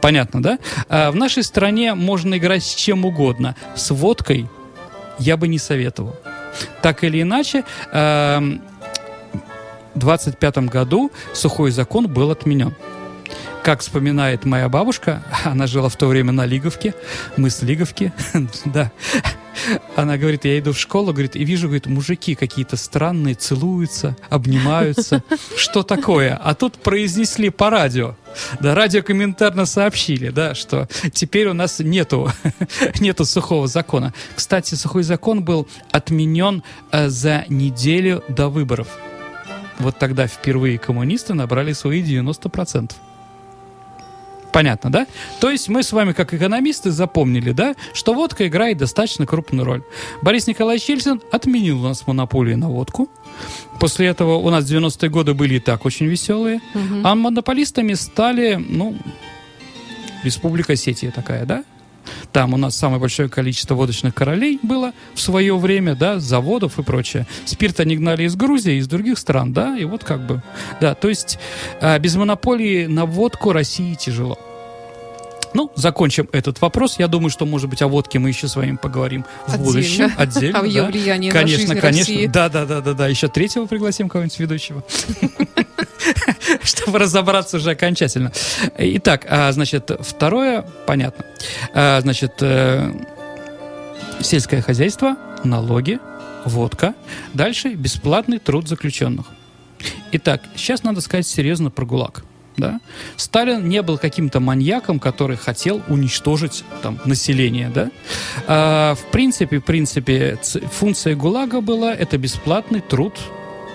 Понятно, 0.00 0.42
да? 0.42 0.58
А 0.88 1.10
в 1.10 1.16
нашей 1.16 1.42
стране 1.42 1.94
можно 1.94 2.36
играть 2.38 2.62
с 2.62 2.74
чем 2.74 3.04
угодно. 3.04 3.56
С 3.74 3.90
водкой 3.90 4.48
я 5.18 5.36
бы 5.36 5.48
не 5.48 5.58
советовал. 5.58 6.16
Так 6.82 7.04
или 7.04 7.22
иначе, 7.22 7.64
эм, 7.92 8.62
в 9.94 9.98
25 9.98 10.58
году 10.68 11.10
сухой 11.32 11.70
закон 11.70 12.06
был 12.06 12.30
отменен. 12.30 12.74
Как 13.62 13.80
вспоминает 13.80 14.44
моя 14.44 14.68
бабушка, 14.68 15.22
она 15.44 15.66
жила 15.66 15.88
в 15.88 15.96
то 15.96 16.06
время 16.06 16.32
на 16.32 16.46
Лиговке, 16.46 16.94
мы 17.36 17.50
с 17.50 17.62
Лиговки, 17.62 18.12
да. 18.64 18.92
Она 19.94 20.16
говорит, 20.16 20.44
я 20.44 20.58
иду 20.58 20.72
в 20.72 20.78
школу, 20.78 21.12
говорит, 21.12 21.36
и 21.36 21.44
вижу, 21.44 21.68
говорит, 21.68 21.86
мужики 21.86 22.34
какие-то 22.34 22.76
странные, 22.76 23.34
целуются, 23.34 24.16
обнимаются. 24.28 25.22
Что 25.56 25.82
такое? 25.82 26.34
А 26.34 26.54
тут 26.54 26.74
произнесли 26.74 27.50
по 27.50 27.70
радио. 27.70 28.16
Да, 28.60 28.74
радиокомментарно 28.74 29.64
сообщили, 29.64 30.28
да, 30.28 30.54
что 30.54 30.88
теперь 31.12 31.48
у 31.48 31.54
нас 31.54 31.78
нету, 31.78 32.30
нету 33.00 33.24
сухого 33.24 33.66
закона. 33.66 34.12
Кстати, 34.34 34.74
сухой 34.74 35.02
закон 35.02 35.42
был 35.42 35.66
отменен 35.90 36.62
э, 36.92 37.08
за 37.08 37.44
неделю 37.48 38.22
до 38.28 38.48
выборов. 38.48 38.88
Вот 39.78 39.98
тогда 39.98 40.26
впервые 40.26 40.78
коммунисты 40.78 41.34
набрали 41.34 41.72
свои 41.72 42.02
90%. 42.02 42.92
Понятно, 44.56 44.90
да? 44.90 45.06
То 45.38 45.50
есть 45.50 45.68
мы 45.68 45.82
с 45.82 45.92
вами, 45.92 46.12
как 46.12 46.32
экономисты, 46.32 46.90
запомнили, 46.90 47.52
да, 47.52 47.74
что 47.92 48.14
водка 48.14 48.48
играет 48.48 48.78
достаточно 48.78 49.26
крупную 49.26 49.66
роль. 49.66 49.82
Борис 50.22 50.46
Николаевич 50.46 50.88
Ельцин 50.88 51.20
отменил 51.30 51.84
у 51.84 51.88
нас 51.88 52.06
монополию 52.06 52.56
на 52.56 52.70
водку. 52.70 53.10
После 53.78 54.06
этого 54.06 54.36
у 54.36 54.48
нас 54.48 54.64
90-е 54.64 55.10
годы 55.10 55.34
были 55.34 55.56
и 55.56 55.60
так 55.60 55.84
очень 55.84 56.06
веселые. 56.06 56.62
Угу. 56.74 57.02
А 57.04 57.14
монополистами 57.14 57.92
стали, 57.92 58.54
ну, 58.54 58.96
Республика 60.24 60.72
Осетия 60.72 61.10
такая, 61.10 61.44
да? 61.44 61.62
Там 62.32 62.54
у 62.54 62.56
нас 62.56 62.74
самое 62.76 62.98
большое 62.98 63.28
количество 63.28 63.74
водочных 63.74 64.14
королей 64.14 64.58
было 64.62 64.92
в 65.14 65.20
свое 65.20 65.54
время, 65.58 65.94
да, 65.94 66.18
заводов 66.18 66.78
и 66.78 66.82
прочее. 66.82 67.26
Спирт 67.44 67.80
они 67.80 67.96
гнали 67.96 68.24
из 68.24 68.36
Грузии, 68.36 68.78
из 68.78 68.88
других 68.88 69.18
стран, 69.18 69.52
да, 69.52 69.76
и 69.76 69.84
вот 69.84 70.02
как 70.02 70.26
бы, 70.26 70.42
да, 70.80 70.94
то 70.94 71.10
есть 71.10 71.38
а, 71.82 71.98
без 71.98 72.16
монополии 72.16 72.86
на 72.86 73.04
водку 73.04 73.52
России 73.52 73.94
тяжело. 73.94 74.38
Ну, 75.56 75.72
закончим 75.74 76.28
этот 76.32 76.60
вопрос. 76.60 76.98
Я 76.98 77.08
думаю, 77.08 77.30
что, 77.30 77.46
может 77.46 77.70
быть, 77.70 77.80
о 77.80 77.88
водке 77.88 78.18
мы 78.18 78.28
еще 78.28 78.46
с 78.46 78.56
вами 78.56 78.76
поговорим 78.76 79.24
в 79.46 79.54
Отдельно. 79.54 79.64
будущем. 79.64 80.12
Отдельно. 80.18 80.60
О 80.60 80.66
ее 80.66 80.82
да. 80.82 80.88
влиянии 80.88 81.30
конечно, 81.30 81.68
на 81.68 81.74
жизнь 81.74 81.80
конечно. 81.80 82.14
России. 82.14 82.26
Да, 82.26 82.50
да, 82.50 82.66
да, 82.66 82.82
да, 82.82 82.92
да. 82.92 83.08
Еще 83.08 83.28
третьего 83.28 83.64
пригласим 83.64 84.10
кого-нибудь 84.10 84.38
ведущего. 84.38 84.84
Чтобы 86.62 86.98
разобраться 86.98 87.56
уже 87.56 87.70
окончательно. 87.70 88.32
Итак, 88.76 89.26
а, 89.30 89.50
значит, 89.52 89.90
второе, 90.00 90.60
понятно. 90.86 91.24
А, 91.72 92.02
Значит, 92.02 92.34
э, 92.42 92.92
сельское 94.20 94.60
хозяйство, 94.60 95.16
налоги, 95.42 96.00
водка. 96.44 96.94
Дальше 97.32 97.70
бесплатный 97.70 98.40
труд 98.40 98.68
заключенных. 98.68 99.24
Итак, 100.12 100.42
сейчас 100.54 100.82
надо 100.82 101.00
сказать 101.00 101.26
серьезно 101.26 101.70
про 101.70 101.86
ГУЛАГ. 101.86 102.24
Да? 102.56 102.80
Сталин 103.16 103.68
не 103.68 103.82
был 103.82 103.98
каким-то 103.98 104.40
маньяком, 104.40 104.98
который 104.98 105.36
хотел 105.36 105.82
уничтожить 105.88 106.64
там, 106.82 106.98
население. 107.04 107.68
Да? 107.68 107.90
А, 108.46 108.94
в 108.94 109.10
принципе, 109.10 109.58
в 109.58 109.64
принципе, 109.64 110.38
функция 110.72 111.14
ГУЛАГа 111.14 111.60
была 111.60 111.92
это 111.92 112.16
бесплатный 112.18 112.80
труд 112.80 113.14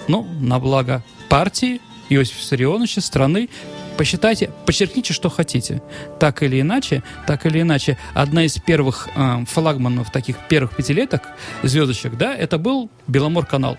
ну, 0.07 0.27
на 0.39 0.59
благо 0.59 1.03
партии 1.29 1.79
Иосифа 2.09 2.39
Виссарионовича, 2.39 3.01
страны. 3.01 3.49
Посчитайте, 3.97 4.51
подчеркните, 4.65 5.13
что 5.13 5.29
хотите. 5.29 5.81
Так 6.19 6.43
или 6.43 6.59
иначе, 6.59 7.03
так 7.27 7.45
или 7.45 7.61
иначе, 7.61 7.97
одна 8.13 8.45
из 8.45 8.57
первых 8.57 9.09
э, 9.15 9.45
флагманов 9.47 10.11
таких 10.11 10.37
первых 10.49 10.75
пятилеток, 10.75 11.21
звездочек, 11.63 12.17
да, 12.17 12.35
это 12.35 12.57
был 12.57 12.89
Беломор-канал. 13.07 13.77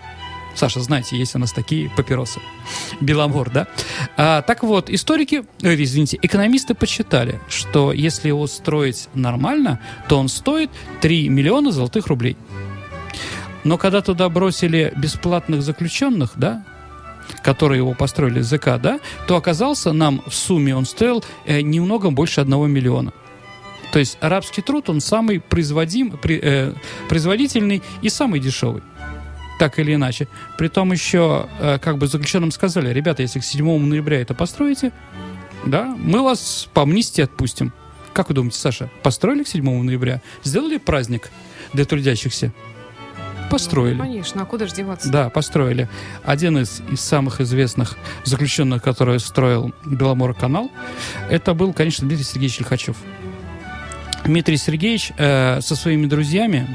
Саша, 0.55 0.81
знаете, 0.81 1.17
есть 1.17 1.35
у 1.35 1.39
нас 1.39 1.53
такие 1.53 1.91
папиросы. 1.91 2.41
Беломор, 3.01 3.51
да? 3.51 3.67
А, 4.17 4.43
так 4.43 4.63
вот, 4.63 4.91
историки, 4.91 5.45
э, 5.63 5.75
извините, 5.83 6.19
экономисты 6.21 6.75
подсчитали, 6.75 7.41
что 7.49 7.93
если 7.93 8.29
его 8.29 8.47
строить 8.47 9.09
нормально, 9.15 9.81
то 10.09 10.19
он 10.19 10.29
стоит 10.29 10.71
3 11.01 11.29
миллиона 11.29 11.73
золотых 11.73 12.07
рублей. 12.07 12.37
Но 13.65 13.79
когда 13.79 14.01
туда 14.03 14.29
бросили 14.29 14.93
бесплатных 14.97 15.63
заключенных, 15.63 16.33
да, 16.37 16.65
которые 17.43 17.79
его 17.79 17.95
построили 17.95 18.41
ЗК, 18.41 18.79
да, 18.81 19.01
то 19.27 19.37
оказался 19.37 19.93
нам 19.93 20.23
в 20.27 20.35
сумме 20.35 20.77
он 20.77 20.85
стоил 20.85 21.25
э, 21.47 21.61
немного 21.61 22.11
больше 22.11 22.41
одного 22.41 22.67
миллиона. 22.67 23.13
То 23.93 23.99
есть 23.99 24.17
арабский 24.21 24.63
труд, 24.63 24.89
он 24.89 25.01
самый 25.01 25.39
производим, 25.41 26.13
при- 26.13 26.41
э, 26.43 26.73
производительный 27.09 27.83
и 28.01 28.09
самый 28.09 28.41
дешевый. 28.41 28.83
Так 29.62 29.78
или 29.78 29.95
иначе. 29.95 30.26
Притом 30.59 30.90
еще, 30.90 31.49
э, 31.61 31.78
как 31.78 31.97
бы 31.97 32.09
заключенным 32.09 32.50
сказали, 32.50 32.92
ребята, 32.92 33.23
если 33.23 33.38
к 33.38 33.45
7 33.45 33.78
ноября 33.78 34.21
это 34.21 34.35
построите, 34.35 34.90
да, 35.64 35.95
мы 35.97 36.25
вас 36.25 36.69
по 36.75 36.83
амнистии 36.83 37.23
отпустим. 37.23 37.73
Как 38.12 38.28
вы 38.28 38.35
думаете, 38.35 38.59
Саша, 38.59 38.90
построили 39.04 39.45
к 39.45 39.47
7 39.47 39.85
ноября? 39.85 40.21
Сделали 40.42 40.78
праздник 40.78 41.31
для 41.73 41.85
трудящихся? 41.85 42.52
Построили. 43.52 43.95
Ну, 43.95 44.02
конечно, 44.02 44.42
а 44.42 44.47
куда 44.47 44.66
же 44.66 44.75
деваться? 44.75 45.09
Да, 45.09 45.31
построили. 45.31 45.88
Один 46.25 46.59
из, 46.59 46.83
из 46.90 47.00
самых 47.00 47.40
известных 47.40 47.97
заключенных, 48.25 48.83
который 48.83 49.21
строил 49.21 49.73
Беломор-канал, 49.87 50.73
это 51.31 51.54
был, 51.54 51.73
конечно, 51.73 52.04
Дмитрий 52.04 52.25
Сергеевич 52.25 52.59
Лихачев. 52.59 52.97
Дмитрий 54.25 54.57
Сергеевич 54.57 55.12
э, 55.19 55.61
со 55.61 55.76
своими 55.76 56.07
друзьями, 56.07 56.67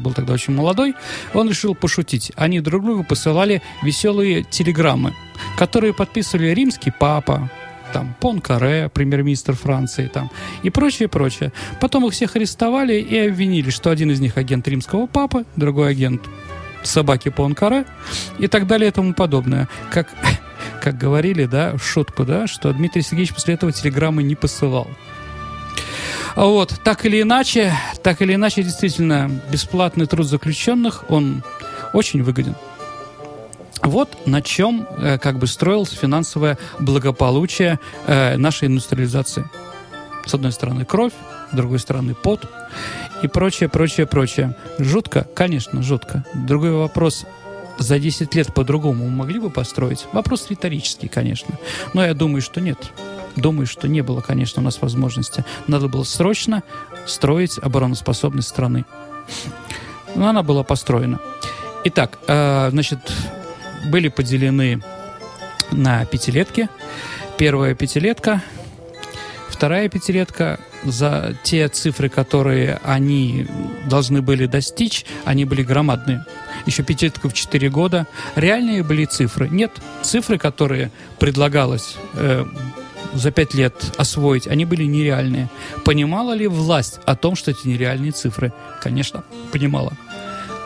был 0.00 0.12
тогда 0.12 0.32
очень 0.32 0.54
молодой, 0.54 0.94
он 1.34 1.48
решил 1.48 1.74
пошутить. 1.74 2.32
Они 2.36 2.60
друг 2.60 2.84
другу 2.84 3.04
посылали 3.04 3.62
веселые 3.82 4.42
телеграммы, 4.42 5.14
которые 5.58 5.92
подписывали 5.92 6.48
римский 6.48 6.90
папа, 6.90 7.50
там, 7.92 8.14
Понкаре, 8.20 8.90
премьер-министр 8.92 9.54
Франции, 9.54 10.10
там, 10.12 10.30
и 10.62 10.70
прочее, 10.70 11.08
прочее. 11.08 11.52
Потом 11.80 12.06
их 12.06 12.12
всех 12.12 12.36
арестовали 12.36 12.94
и 12.94 13.16
обвинили, 13.18 13.70
что 13.70 13.90
один 13.90 14.10
из 14.10 14.20
них 14.20 14.36
агент 14.36 14.66
римского 14.66 15.06
папы, 15.06 15.44
другой 15.56 15.90
агент 15.90 16.22
собаки 16.82 17.28
Понкаре 17.28 17.84
и 18.38 18.46
так 18.48 18.66
далее 18.66 18.88
и 18.88 18.92
тому 18.92 19.14
подобное. 19.14 19.68
Как, 19.90 20.08
как 20.82 20.96
говорили, 20.98 21.44
да, 21.44 21.76
в 21.76 21.84
шутку, 21.84 22.24
да, 22.24 22.46
что 22.46 22.72
Дмитрий 22.72 23.02
Сергеевич 23.02 23.34
после 23.34 23.54
этого 23.54 23.72
телеграммы 23.72 24.22
не 24.22 24.34
посылал. 24.34 24.88
Вот, 26.36 26.74
так 26.84 27.06
или 27.06 27.22
иначе, 27.22 27.72
так 28.02 28.20
или 28.20 28.34
иначе, 28.34 28.62
действительно, 28.62 29.30
бесплатный 29.50 30.06
труд 30.06 30.26
заключенных, 30.26 31.06
он 31.08 31.42
очень 31.94 32.22
выгоден. 32.22 32.54
Вот 33.82 34.26
на 34.26 34.42
чем 34.42 34.86
э, 34.98 35.18
как 35.18 35.38
бы 35.38 35.46
строилось 35.46 35.90
финансовое 35.90 36.58
благополучие 36.78 37.78
э, 38.06 38.36
нашей 38.36 38.68
индустриализации. 38.68 39.48
С 40.26 40.34
одной 40.34 40.52
стороны 40.52 40.84
кровь, 40.84 41.12
с 41.52 41.56
другой 41.56 41.78
стороны 41.78 42.14
пот 42.14 42.46
и 43.22 43.28
прочее, 43.28 43.70
прочее, 43.70 44.06
прочее. 44.06 44.56
Жутко? 44.78 45.26
Конечно, 45.34 45.82
жутко. 45.82 46.24
Другой 46.34 46.72
вопрос, 46.72 47.24
за 47.78 47.98
10 47.98 48.34
лет 48.34 48.52
по-другому 48.54 49.08
могли 49.08 49.38
бы 49.38 49.50
построить? 49.50 50.06
Вопрос 50.12 50.46
риторический, 50.50 51.08
конечно. 51.08 51.54
Но 51.94 52.04
я 52.04 52.12
думаю, 52.12 52.42
что 52.42 52.60
нет. 52.60 52.78
Думаю, 53.36 53.66
что 53.66 53.86
не 53.86 54.00
было, 54.00 54.20
конечно, 54.20 54.62
у 54.62 54.64
нас 54.64 54.80
возможности. 54.80 55.44
Надо 55.66 55.88
было 55.88 56.04
срочно 56.04 56.62
строить 57.06 57.58
обороноспособность 57.58 58.48
страны. 58.48 58.84
Но 60.14 60.28
она 60.28 60.42
была 60.42 60.62
построена. 60.62 61.20
Итак, 61.84 62.18
э, 62.26 62.70
значит, 62.70 62.98
были 63.90 64.08
поделены 64.08 64.82
на 65.70 66.04
пятилетки. 66.06 66.68
Первая 67.36 67.74
пятилетка, 67.74 68.42
вторая 69.48 69.88
пятилетка 69.88 70.58
за 70.84 71.36
те 71.42 71.68
цифры, 71.68 72.08
которые 72.08 72.80
они 72.82 73.46
должны 73.88 74.22
были 74.22 74.46
достичь, 74.46 75.04
они 75.24 75.44
были 75.44 75.62
громадные. 75.62 76.24
Еще 76.64 76.82
пятилетка 76.82 77.28
в 77.28 77.34
4 77.34 77.68
года. 77.68 78.06
Реальные 78.34 78.82
были 78.82 79.04
цифры? 79.04 79.48
Нет. 79.48 79.72
Цифры, 80.02 80.38
которые 80.38 80.90
предлагалось 81.18 81.96
э, 82.14 82.44
за 83.14 83.30
пять 83.30 83.54
лет 83.54 83.74
освоить, 83.96 84.46
они 84.46 84.64
были 84.64 84.84
нереальные. 84.84 85.48
Понимала 85.84 86.32
ли 86.32 86.46
власть 86.46 87.00
о 87.04 87.16
том, 87.16 87.36
что 87.36 87.50
это 87.50 87.68
нереальные 87.68 88.12
цифры? 88.12 88.52
Конечно, 88.80 89.24
понимала. 89.52 89.92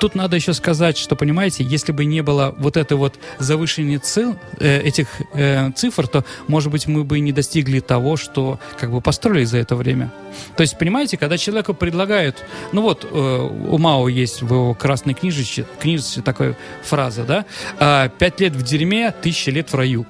Тут 0.01 0.15
надо 0.15 0.35
еще 0.35 0.55
сказать, 0.55 0.97
что, 0.97 1.15
понимаете, 1.15 1.63
если 1.63 1.93
бы 1.93 2.07
не 2.07 2.23
было 2.23 2.55
вот 2.57 2.79
этой 2.79 2.97
вот 2.97 3.19
завышенной 3.39 3.99
ци, 3.99 4.35
э, 4.59 4.81
этих 4.81 5.09
э, 5.35 5.71
цифр, 5.73 6.07
то, 6.07 6.25
может 6.49 6.73
быть, 6.73 6.87
мы 6.87 7.05
бы 7.05 7.21
не 7.21 7.33
достигли 7.33 7.81
того, 7.81 8.17
что 8.17 8.59
как 8.79 8.91
бы 8.91 9.03
построили 9.03 9.45
за 9.45 9.59
это 9.59 9.77
время. 9.77 10.11
То 10.57 10.63
есть, 10.63 10.79
понимаете, 10.79 11.19
когда 11.19 11.37
человеку 11.37 11.75
предлагают, 11.75 12.47
ну 12.73 12.81
вот, 12.81 13.05
э, 13.05 13.07
у 13.11 13.77
Мао 13.77 14.09
есть 14.09 14.41
в 14.41 14.51
его 14.51 14.73
красной 14.73 15.13
книжечке, 15.13 15.67
книжечке 15.79 16.23
такая 16.23 16.57
фраза, 16.83 17.25
да, 17.25 17.45
«А, 17.79 18.09
«Пять 18.09 18.41
лет 18.41 18.57
в 18.57 18.63
дерьме, 18.63 19.11
тысяча 19.11 19.51
лет 19.51 19.71
в 19.71 19.75
раю». 19.77 20.07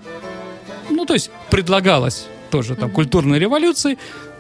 Ну, 0.90 1.06
то 1.06 1.14
есть, 1.14 1.30
предлагалось 1.50 2.26
тоже 2.50 2.75
там 2.75 2.90
культурной 2.90 3.38
революции, 3.38 3.97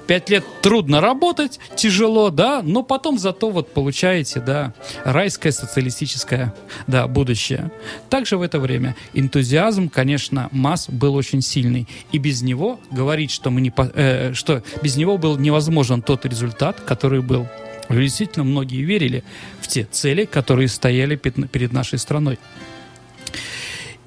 пять 0.06 0.28
лет 0.28 0.44
трудно 0.60 1.00
работать, 1.00 1.60
тяжело, 1.76 2.30
да, 2.30 2.62
но 2.64 2.82
потом 2.82 3.16
зато 3.16 3.48
вот 3.50 3.72
получаете, 3.72 4.40
да, 4.40 4.74
райское 5.04 5.52
социалистическое, 5.52 6.52
да, 6.88 7.06
будущее. 7.06 7.70
Также 8.08 8.36
в 8.36 8.42
это 8.42 8.58
время 8.58 8.96
энтузиазм, 9.14 9.88
конечно, 9.88 10.48
масс 10.50 10.88
был 10.88 11.14
очень 11.14 11.42
сильный, 11.42 11.86
и 12.10 12.18
без 12.18 12.42
него 12.42 12.80
говорить, 12.90 13.30
что 13.30 13.50
мы 13.50 13.60
не, 13.60 13.72
э, 13.76 14.32
что 14.34 14.64
без 14.82 14.96
него 14.96 15.16
был 15.16 15.38
невозможен 15.38 16.02
тот 16.02 16.26
результат, 16.26 16.80
который 16.80 17.22
был. 17.22 17.46
Действительно, 17.88 18.44
многие 18.44 18.82
верили 18.82 19.22
в 19.60 19.68
те 19.68 19.84
цели, 19.84 20.24
которые 20.24 20.66
стояли 20.66 21.14
перед 21.14 21.72
нашей 21.72 22.00
страной. 22.00 22.40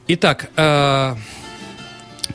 Итак, 0.10 0.50
э, 0.58 1.16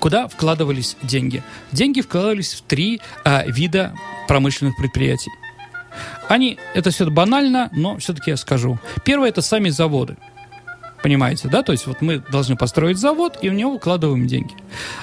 Куда 0.01 0.29
вкладывались 0.29 0.97
деньги? 1.03 1.43
Деньги 1.73 2.01
вкладывались 2.01 2.55
в 2.55 2.63
три 2.63 3.01
а, 3.25 3.45
вида 3.47 3.95
промышленных 4.29 4.77
предприятий. 4.77 5.31
Они, 6.29 6.59
это 6.75 6.91
все 6.91 7.11
банально, 7.11 7.71
но 7.73 7.97
все-таки 7.99 8.31
я 8.31 8.37
скажу. 8.37 8.79
Первое 9.05 9.31
это 9.31 9.43
сами 9.43 9.71
заводы. 9.71 10.17
Понимаете, 11.03 11.49
да? 11.49 11.63
То 11.63 11.73
есть 11.73 11.87
вот 11.87 12.01
мы 12.01 12.19
должны 12.19 12.57
построить 12.57 12.99
завод, 12.99 13.39
и 13.41 13.49
в 13.49 13.55
него 13.55 13.79
вкладываем 13.79 14.27
деньги. 14.27 14.55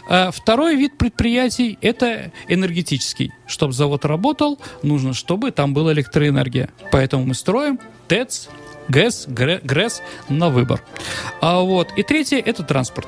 А 0.09 0.31
второй 0.31 0.75
вид 0.75 0.97
предприятий– 0.97 1.77
это 1.81 2.31
энергетический. 2.47 3.31
Чтобы 3.47 3.73
завод 3.73 4.05
работал, 4.05 4.59
нужно, 4.83 5.13
чтобы 5.13 5.51
там 5.51 5.73
была 5.73 5.93
электроэнергия. 5.93 6.69
Поэтому 6.91 7.25
мы 7.25 7.33
строим 7.33 7.79
ТЭЦ, 8.07 8.49
ГЭС, 8.87 9.25
ГРЭ- 9.27 9.61
ГРЭС 9.63 10.01
на 10.29 10.49
выбор. 10.49 10.81
А 11.41 11.59
вот. 11.59 11.89
И 11.95 12.03
третье– 12.03 12.39
это 12.45 12.63
транспорт. 12.63 13.07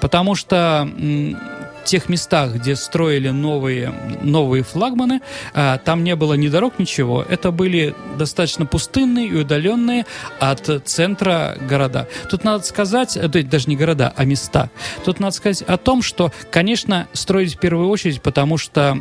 Потому 0.00 0.34
что 0.34 0.88
в 0.88 1.84
тех 1.84 2.08
местах, 2.10 2.54
где 2.56 2.76
строили 2.76 3.30
новые, 3.30 3.92
новые 4.20 4.62
флагманы, 4.62 5.22
а, 5.54 5.78
там 5.78 6.04
не 6.04 6.16
было 6.16 6.34
ни 6.34 6.48
дорог, 6.48 6.78
ничего. 6.78 7.24
Это 7.26 7.50
были 7.50 7.94
достаточно 8.18 8.66
пустынные 8.66 9.28
и 9.28 9.34
удаленные 9.34 10.04
от 10.38 10.82
центра 10.84 11.56
города. 11.68 12.06
Тут 12.30 12.44
надо 12.44 12.62
сказать, 12.64 13.16
э, 13.16 13.26
даже 13.28 13.70
не 13.70 13.76
города, 13.76 14.12
а 14.14 14.24
места. 14.26 14.68
Тут 15.04 15.18
надо 15.18 15.34
сказать 15.34 15.62
о 15.62 15.78
том, 15.78 16.02
что, 16.02 16.30
конечно, 16.50 17.08
строить 17.14 17.54
в 17.54 17.58
первую 17.58 17.88
очередь, 17.88 18.20
потому 18.20 18.58
что 18.58 18.98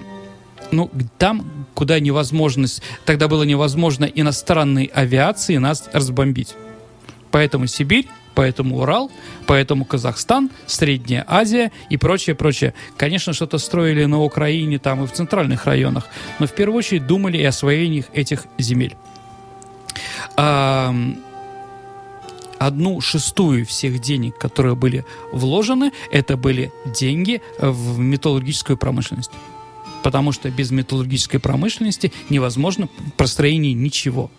ну, 0.71 0.89
там, 1.17 1.65
куда 1.74 2.00
невозможность, 2.00 2.81
тогда 3.05 3.27
было 3.27 3.43
невозможно 3.43 4.05
иностранной 4.05 4.86
авиации 4.86 5.57
нас 5.57 5.89
разбомбить. 5.93 6.55
Поэтому 7.31 7.67
Сибирь, 7.67 8.07
поэтому 8.36 8.79
Урал, 8.79 9.12
поэтому 9.45 9.86
Казахстан, 9.86 10.50
Средняя 10.65 11.25
Азия 11.27 11.71
и 11.89 11.97
прочее, 11.97 12.36
прочее. 12.36 12.74
Конечно, 12.95 13.33
что-то 13.33 13.57
строили 13.57 14.05
на 14.05 14.21
Украине, 14.21 14.79
там 14.79 15.03
и 15.03 15.07
в 15.07 15.12
центральных 15.12 15.65
районах, 15.65 16.07
но 16.39 16.47
в 16.47 16.53
первую 16.53 16.79
очередь 16.79 17.07
думали 17.07 17.38
и 17.38 17.43
о 17.43 17.50
освоении 17.50 18.05
этих 18.13 18.45
земель. 18.57 18.95
Ам, 20.36 21.17
Одну 22.59 23.01
шестую 23.01 23.65
всех 23.65 24.00
денег, 24.00 24.38
которые 24.38 24.75
были 24.75 25.05
вложены, 25.31 25.91
это 26.12 26.38
были 26.38 26.71
деньги 26.86 27.41
в 27.59 28.00
металлургическую 28.00 28.77
промышленность. 28.77 29.31
Потому 30.04 30.32
что 30.32 30.50
без 30.50 30.72
металлургической 30.72 31.39
промышленности 31.39 32.12
невозможно 32.30 32.89
простроение 33.18 33.74
ничего. 33.74 34.32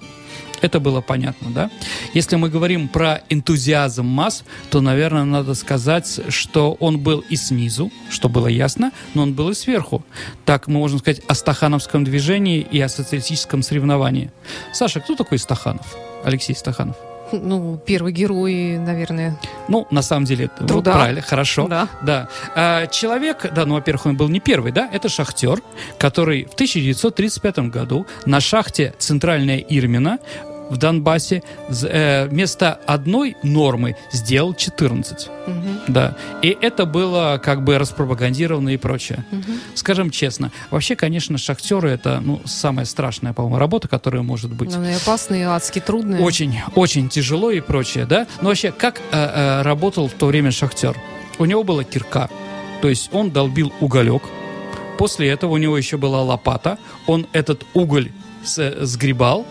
Это 0.61 0.81
было 0.81 1.01
понятно, 1.01 1.51
да? 1.51 1.71
Если 2.15 2.37
мы 2.37 2.49
говорим 2.49 2.89
про 2.89 3.23
энтузиазм 3.29 4.05
масс, 4.05 4.45
то, 4.71 4.81
наверное, 4.81 5.25
надо 5.25 5.55
сказать, 5.55 6.21
что 6.29 6.73
он 6.81 6.99
был 6.99 7.25
и 7.29 7.37
снизу, 7.37 7.93
что 8.11 8.29
было 8.29 8.49
ясно, 8.49 8.93
но 9.15 9.23
он 9.23 9.35
был 9.35 9.51
и 9.51 9.55
сверху. 9.55 10.05
Так 10.45 10.67
мы 10.67 10.79
можем 10.79 10.99
сказать 10.99 11.23
о 11.29 11.35
стахановском 11.35 12.05
движении 12.05 12.61
и 12.61 12.81
о 12.81 12.89
социалистическом 12.89 13.63
соревновании. 13.63 14.33
Саша, 14.73 15.01
кто 15.01 15.15
такой 15.15 15.39
Стаханов? 15.39 15.97
Алексей 16.25 16.55
Стаханов. 16.55 16.97
Ну, 17.33 17.79
первый 17.85 18.13
герой, 18.13 18.79
наверное. 18.79 19.39
Ну, 19.69 19.87
на 19.91 20.03
самом 20.03 20.25
деле, 20.25 20.47
это 20.47 20.55
вот 20.61 20.69
Труда. 20.69 20.93
правильно, 20.93 21.23
хорошо. 21.23 21.67
Да. 21.69 21.89
Да. 22.03 22.29
А, 22.55 22.87
человек, 22.87 23.47
да, 23.55 23.67
ну, 23.67 23.75
во-первых, 23.75 24.07
он 24.07 24.17
был 24.17 24.29
не 24.29 24.41
первый, 24.41 24.73
да, 24.73 24.89
это 24.93 25.09
шахтер, 25.09 25.61
который 25.99 26.45
в 26.45 26.55
1935 26.55 27.59
году 27.71 28.07
на 28.27 28.41
шахте 28.41 28.95
Центральная 28.99 29.59
Ирмина 29.59 30.19
в 30.71 30.77
Донбассе 30.77 31.43
э, 31.69 32.27
вместо 32.27 32.75
одной 32.87 33.37
нормы 33.43 33.97
сделал 34.13 34.55
14. 34.55 35.29
Мгм. 35.47 35.81
Да. 35.89 36.17
И 36.43 36.57
это 36.61 36.85
было 36.85 37.41
как 37.43 37.65
бы 37.65 37.79
распропагандировано 37.79 38.71
и 38.71 38.77
прочее. 38.77 39.25
Мгм. 39.31 39.61
Скажем 39.75 40.11
честно, 40.11 40.53
вообще, 40.71 40.97
конечно, 40.97 41.39
шахтеры 41.39 41.91
это 41.91 42.21
ну, 42.21 42.41
самая 42.45 42.87
страшная, 42.87 43.33
по-моему, 43.33 43.59
работа, 43.59 43.89
которая 43.89 44.23
может 44.23 44.53
быть. 44.53 44.75
Она 44.75 44.93
и 44.93 44.95
опасная, 44.95 45.41
и 45.41 45.43
адски 45.43 45.81
трудная. 45.81 46.21
Очень, 46.21 46.61
очень 46.75 47.09
тяжело 47.09 47.51
и 47.51 47.61
прочее, 47.61 48.07
да? 48.07 48.27
Но 48.41 48.49
вообще, 48.49 48.73
как 48.73 48.99
э, 48.99 49.03
э, 49.13 49.63
работал 49.63 50.09
в 50.09 50.13
то 50.13 50.27
время 50.27 50.51
шахтер? 50.51 50.97
У 51.39 51.45
него 51.45 51.63
была 51.63 51.85
кирка, 51.85 52.29
то 52.83 52.89
есть 52.89 53.11
он 53.13 53.31
долбил 53.31 53.73
уголек. 53.81 54.23
После 54.99 55.29
этого 55.29 55.53
у 55.53 55.57
него 55.57 55.79
еще 55.79 55.97
была 55.97 56.23
лопата. 56.23 56.79
Он 57.07 57.27
этот 57.33 57.65
уголь 57.75 58.11
сгребал 58.57 59.47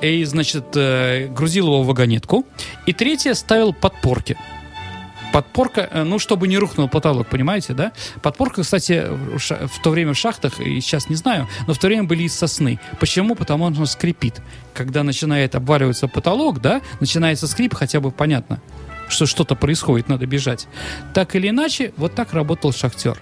и, 0.00 0.24
значит, 0.24 0.76
э, 0.76 1.28
грузил 1.28 1.66
его 1.66 1.82
в 1.82 1.86
вагонетку. 1.86 2.46
И 2.86 2.92
третье 2.92 3.34
ставил 3.34 3.72
подпорки. 3.72 4.36
Подпорка, 5.32 5.88
э, 5.90 6.02
ну, 6.02 6.18
чтобы 6.18 6.48
не 6.48 6.58
рухнул 6.58 6.88
потолок, 6.88 7.28
понимаете, 7.28 7.72
да? 7.72 7.92
Подпорка, 8.22 8.62
кстати, 8.62 9.06
в 9.08 9.82
то 9.82 9.90
время 9.90 10.12
в 10.12 10.18
шахтах, 10.18 10.60
и 10.60 10.80
сейчас 10.80 11.08
не 11.08 11.16
знаю, 11.16 11.46
но 11.66 11.74
в 11.74 11.78
то 11.78 11.86
время 11.86 12.04
были 12.04 12.24
из 12.24 12.34
сосны. 12.34 12.80
Почему? 12.98 13.34
Потому 13.34 13.70
что 13.70 13.80
он 13.80 13.86
скрипит. 13.86 14.40
Когда 14.74 15.02
начинает 15.02 15.54
обваливаться 15.54 16.08
потолок, 16.08 16.60
да, 16.60 16.80
начинается 16.98 17.46
скрип, 17.46 17.74
хотя 17.74 18.00
бы 18.00 18.10
понятно, 18.10 18.60
что 19.10 19.26
что-то 19.26 19.54
происходит, 19.54 20.08
надо 20.08 20.26
бежать. 20.26 20.66
Так 21.14 21.36
или 21.36 21.48
иначе, 21.48 21.92
вот 21.96 22.14
так 22.14 22.32
работал 22.32 22.72
шахтер. 22.72 23.18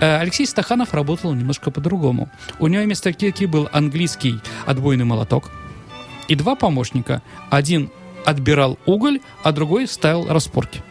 Э, 0.00 0.18
Алексей 0.18 0.46
Стаханов 0.46 0.94
работал 0.94 1.32
немножко 1.32 1.70
по-другому. 1.70 2.30
У 2.58 2.66
него 2.66 2.82
вместо 2.82 3.12
кирки 3.12 3.46
был 3.46 3.68
английский 3.72 4.40
отбойный 4.66 5.04
молоток 5.04 5.50
и 6.28 6.34
два 6.34 6.54
помощника. 6.54 7.22
Один 7.50 7.90
отбирал 8.24 8.78
уголь, 8.86 9.20
а 9.42 9.52
другой 9.52 9.86
ставил 9.86 10.26
распорки. 10.28 10.82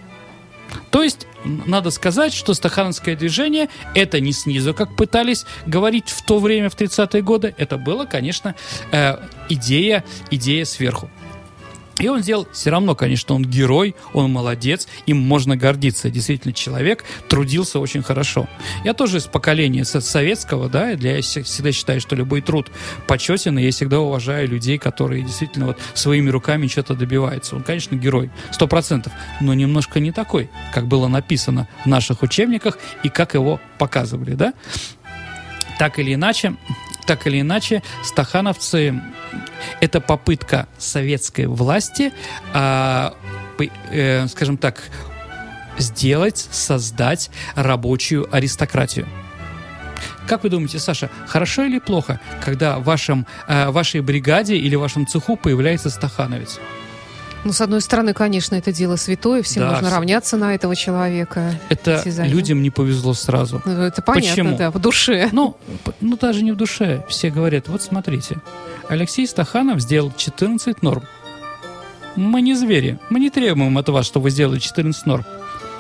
То 0.89 1.03
есть, 1.03 1.27
надо 1.43 1.91
сказать, 1.91 2.33
что 2.33 2.53
стахановское 2.53 3.15
движение 3.15 3.69
это 3.93 4.19
не 4.19 4.31
снизу, 4.31 4.73
как 4.73 4.95
пытались 4.95 5.45
говорить 5.65 6.09
в 6.09 6.23
то 6.25 6.39
время, 6.39 6.69
в 6.69 6.75
30-е 6.75 7.21
годы. 7.21 7.53
Это 7.57 7.77
было, 7.77 8.05
конечно, 8.05 8.55
э, 8.91 9.17
идея, 9.49 10.03
идея 10.31 10.65
сверху. 10.65 11.09
И 11.99 12.09
он 12.09 12.21
сделал, 12.21 12.45
все 12.51 12.71
равно, 12.71 12.93
конечно, 12.93 13.35
он 13.35 13.43
герой, 13.45 13.95
он 14.13 14.29
молодец, 14.31 14.87
им 15.05 15.17
можно 15.17 15.55
гордиться. 15.55 16.09
Действительно, 16.09 16.53
человек 16.53 17.05
трудился 17.29 17.79
очень 17.79 18.03
хорошо. 18.03 18.49
Я 18.83 18.93
тоже 18.93 19.17
из 19.19 19.23
поколения 19.27 19.85
со- 19.85 20.01
советского, 20.01 20.67
да, 20.67 20.91
и 20.91 20.95
для, 20.97 21.15
я 21.15 21.21
се- 21.21 21.43
всегда 21.43 21.71
считаю, 21.71 22.01
что 22.01 22.15
любой 22.15 22.41
труд 22.41 22.69
почетен, 23.07 23.57
и 23.59 23.63
я 23.63 23.71
всегда 23.71 24.01
уважаю 24.01 24.47
людей, 24.49 24.77
которые 24.77 25.23
действительно 25.23 25.67
вот 25.67 25.79
своими 25.93 26.29
руками 26.29 26.67
что-то 26.67 26.95
добиваются. 26.95 27.55
Он, 27.55 27.63
конечно, 27.63 27.95
герой, 27.95 28.29
сто 28.51 28.67
процентов, 28.67 29.13
но 29.39 29.53
немножко 29.53 30.01
не 30.01 30.11
такой, 30.11 30.49
как 30.73 30.87
было 30.87 31.07
написано 31.07 31.67
в 31.85 31.87
наших 31.87 32.23
учебниках 32.23 32.77
и 33.03 33.09
как 33.09 33.35
его 33.35 33.61
показывали, 33.77 34.33
да. 34.35 34.53
Так 35.79 35.99
или 35.99 36.13
иначе, 36.13 36.55
так 37.05 37.27
или 37.27 37.41
иначе, 37.41 37.83
стахановцы 38.03 39.01
это 39.81 40.01
попытка 40.01 40.67
советской 40.77 41.45
власти, 41.45 42.13
пы- 42.53 43.71
э, 43.91 44.27
скажем 44.27 44.57
так, 44.57 44.83
сделать, 45.77 46.47
создать 46.51 47.29
рабочую 47.55 48.33
аристократию. 48.33 49.07
Как 50.27 50.43
вы 50.43 50.49
думаете, 50.49 50.79
Саша, 50.79 51.09
хорошо 51.27 51.63
или 51.63 51.79
плохо, 51.79 52.19
когда 52.43 52.79
в 52.79 52.83
вашем, 52.83 53.27
э, 53.47 53.69
вашей 53.69 54.01
бригаде 54.01 54.55
или 54.55 54.75
вашем 54.75 55.05
цеху 55.05 55.35
появляется 55.35 55.89
стахановец? 55.89 56.59
Ну, 57.45 57.53
с 57.53 57.61
одной 57.61 57.79
стороны, 57.79 58.13
конечно, 58.13 58.55
это 58.55 58.73
дело 58.73 58.95
святое, 58.95 59.43
всем 59.43 59.63
Да, 59.63 59.73
нужно 59.73 59.91
равняться 59.91 60.35
на 60.35 60.55
этого 60.55 60.75
человека. 60.75 61.53
Это 61.69 62.01
людям 62.23 62.63
не 62.63 62.71
повезло 62.71 63.13
сразу. 63.13 63.61
Ну, 63.65 63.83
это 63.83 64.01
понятно, 64.01 64.29
Почему? 64.31 64.57
да, 64.57 64.71
в 64.71 64.79
душе. 64.79 65.29
Ну, 65.31 65.55
ну, 66.01 66.17
даже 66.17 66.43
не 66.43 66.51
в 66.51 66.55
душе. 66.55 67.05
Все 67.07 67.29
говорят, 67.29 67.67
вот 67.67 67.83
смотрите, 67.83 68.37
Алексей 68.89 69.27
Стаханов 69.27 69.79
сделал 69.79 70.11
14 70.17 70.81
норм. 70.81 71.03
Мы 72.15 72.41
не 72.41 72.55
звери. 72.55 72.97
Мы 73.11 73.19
не 73.19 73.29
требуем 73.29 73.77
от 73.77 73.89
вас, 73.89 74.07
чтобы 74.07 74.23
вы 74.23 74.29
сделали 74.31 74.57
14 74.57 75.05
норм. 75.05 75.23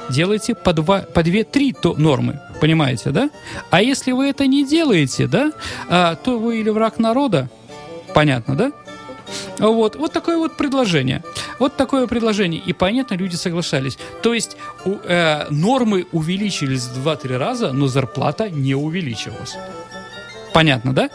Делайте 0.09 0.53
по, 0.53 0.71
два, 0.71 0.99
по 0.99 1.21
2-3 1.21 1.97
нормы. 1.97 2.39
Понимаете, 2.61 3.09
да? 3.09 3.31
А 3.71 3.81
если 3.81 4.11
вы 4.11 4.29
это 4.29 4.45
не 4.45 4.67
делаете, 4.67 5.25
да, 5.25 5.51
а, 5.89 6.15
то 6.15 6.37
вы 6.37 6.59
или 6.59 6.69
враг 6.69 6.99
народа, 6.99 7.49
понятно, 8.13 8.55
да? 8.55 8.71
Вот, 9.59 9.95
вот 9.95 10.13
такое 10.13 10.37
вот 10.37 10.57
предложение. 10.57 11.23
Вот 11.59 11.75
такое 11.75 12.07
предложение. 12.07 12.61
И 12.65 12.73
понятно, 12.73 13.15
люди 13.15 13.35
соглашались. 13.35 13.97
То 14.21 14.33
есть 14.33 14.57
у, 14.85 14.95
э, 15.03 15.47
нормы 15.49 16.07
увеличились 16.11 16.83
в 16.83 17.03
2-3 17.03 17.37
раза, 17.37 17.71
но 17.71 17.87
зарплата 17.87 18.49
не 18.49 18.75
увеличилась. 18.75 19.55
Понятно, 20.53 20.93
да? 20.93 21.09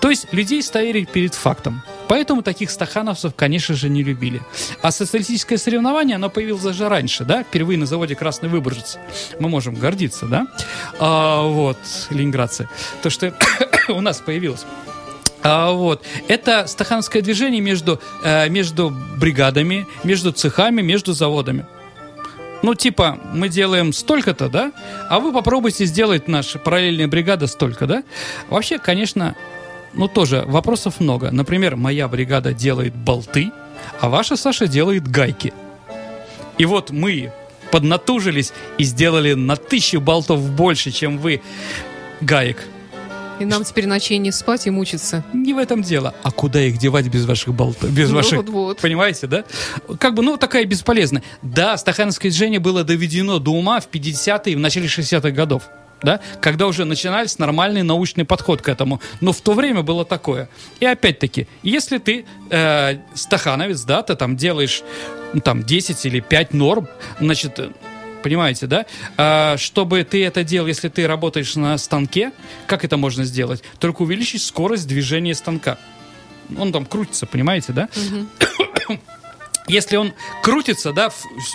То 0.00 0.10
есть 0.10 0.32
людей 0.32 0.62
ставили 0.62 1.04
перед 1.04 1.34
фактом. 1.34 1.82
Поэтому 2.08 2.42
таких 2.42 2.70
стахановцев, 2.70 3.32
конечно 3.34 3.74
же, 3.74 3.88
не 3.88 4.02
любили. 4.02 4.42
А 4.82 4.90
социалистическое 4.90 5.56
соревнование, 5.56 6.16
оно 6.16 6.28
появилось 6.28 6.62
даже 6.62 6.88
раньше, 6.88 7.24
да? 7.24 7.42
Впервые 7.42 7.78
на 7.78 7.86
заводе 7.86 8.14
«Красный 8.14 8.50
Выборжец». 8.50 8.98
Мы 9.40 9.48
можем 9.48 9.74
гордиться, 9.74 10.26
да? 10.26 10.46
А, 10.98 11.42
вот, 11.42 11.78
ленинградцы. 12.10 12.68
То, 13.02 13.08
что 13.08 13.32
у 13.88 14.02
нас 14.02 14.20
появилось. 14.20 14.66
А, 15.42 15.72
вот. 15.72 16.04
Это 16.28 16.66
стахановское 16.66 17.22
движение 17.22 17.60
между, 17.60 18.00
э, 18.22 18.48
между 18.48 18.94
бригадами, 19.16 19.86
между 20.04 20.32
цехами, 20.32 20.82
между 20.82 21.12
заводами. 21.12 21.66
Ну, 22.62 22.76
типа, 22.76 23.18
мы 23.32 23.48
делаем 23.48 23.92
столько-то, 23.92 24.48
да? 24.48 24.72
А 25.10 25.18
вы 25.18 25.32
попробуйте 25.32 25.84
сделать 25.84 26.28
наша 26.28 26.60
параллельная 26.60 27.08
бригада 27.08 27.48
столько, 27.48 27.86
да? 27.86 28.04
Вообще, 28.48 28.78
конечно, 28.78 29.34
ну, 29.94 30.06
тоже 30.06 30.44
вопросов 30.46 31.00
много. 31.00 31.32
Например, 31.32 31.74
моя 31.74 32.06
бригада 32.06 32.52
делает 32.52 32.94
болты, 32.94 33.50
а 34.00 34.08
ваша 34.08 34.36
Саша 34.36 34.68
делает 34.68 35.08
гайки. 35.08 35.52
И 36.56 36.64
вот 36.64 36.90
мы 36.90 37.32
поднатужились 37.72 38.52
и 38.78 38.84
сделали 38.84 39.32
на 39.32 39.56
тысячу 39.56 40.00
болтов 40.00 40.40
больше, 40.50 40.92
чем 40.92 41.18
вы 41.18 41.42
гаек. 42.20 42.68
И 43.40 43.44
нам 43.44 43.64
теперь 43.64 43.86
ночей 43.86 44.18
не 44.18 44.30
спать 44.30 44.66
и 44.66 44.70
мучиться. 44.70 45.24
Не 45.32 45.54
в 45.54 45.58
этом 45.58 45.82
дело. 45.82 46.14
А 46.22 46.30
куда 46.30 46.60
их 46.62 46.78
девать 46.78 47.08
без 47.08 47.24
ваших 47.24 47.54
болтов? 47.54 47.90
Без 47.90 48.10
Ну, 48.10 48.16
ваших... 48.16 48.38
вот, 48.38 48.48
вот. 48.48 48.78
Понимаете, 48.80 49.26
да? 49.26 49.44
Как 49.98 50.14
бы, 50.14 50.22
ну, 50.22 50.36
такая 50.36 50.64
бесполезная. 50.64 51.22
Да, 51.42 51.76
стахановское 51.76 52.30
движение 52.30 52.60
было 52.60 52.84
доведено 52.84 53.38
до 53.38 53.52
ума 53.52 53.80
в 53.80 53.88
50-е 53.88 54.52
и 54.52 54.56
в 54.56 54.60
начале 54.60 54.86
60-х 54.86 55.30
годов. 55.30 55.64
Да, 56.02 56.18
когда 56.40 56.66
уже 56.66 56.84
начинались 56.84 57.38
нормальный 57.38 57.84
научный 57.84 58.24
подход 58.24 58.60
к 58.60 58.68
этому. 58.68 59.00
Но 59.20 59.32
в 59.32 59.40
то 59.40 59.52
время 59.52 59.82
было 59.82 60.04
такое. 60.04 60.48
И 60.80 60.84
опять-таки, 60.84 61.46
если 61.62 61.98
ты 61.98 62.24
э, 62.50 62.96
стахановец, 63.14 63.82
да, 63.82 64.02
ты 64.02 64.16
там 64.16 64.36
делаешь 64.36 64.82
ну, 65.32 65.40
там 65.40 65.62
10 65.62 66.04
или 66.06 66.18
5 66.18 66.54
норм, 66.54 66.88
значит, 67.20 67.60
Понимаете, 68.22 68.66
да? 68.66 68.86
А, 69.16 69.56
чтобы 69.56 70.04
ты 70.04 70.24
это 70.24 70.44
делал, 70.44 70.68
если 70.68 70.88
ты 70.88 71.06
работаешь 71.06 71.56
на 71.56 71.76
станке, 71.78 72.32
как 72.66 72.84
это 72.84 72.96
можно 72.96 73.24
сделать? 73.24 73.62
Только 73.78 74.02
увеличить 74.02 74.42
скорость 74.42 74.86
движения 74.86 75.34
станка. 75.34 75.78
Он 76.56 76.72
там 76.72 76.86
крутится, 76.86 77.26
понимаете, 77.26 77.72
да? 77.72 77.88
Если 79.68 79.96
он 79.96 80.12
крутится, 80.42 80.92
да, 80.92 81.10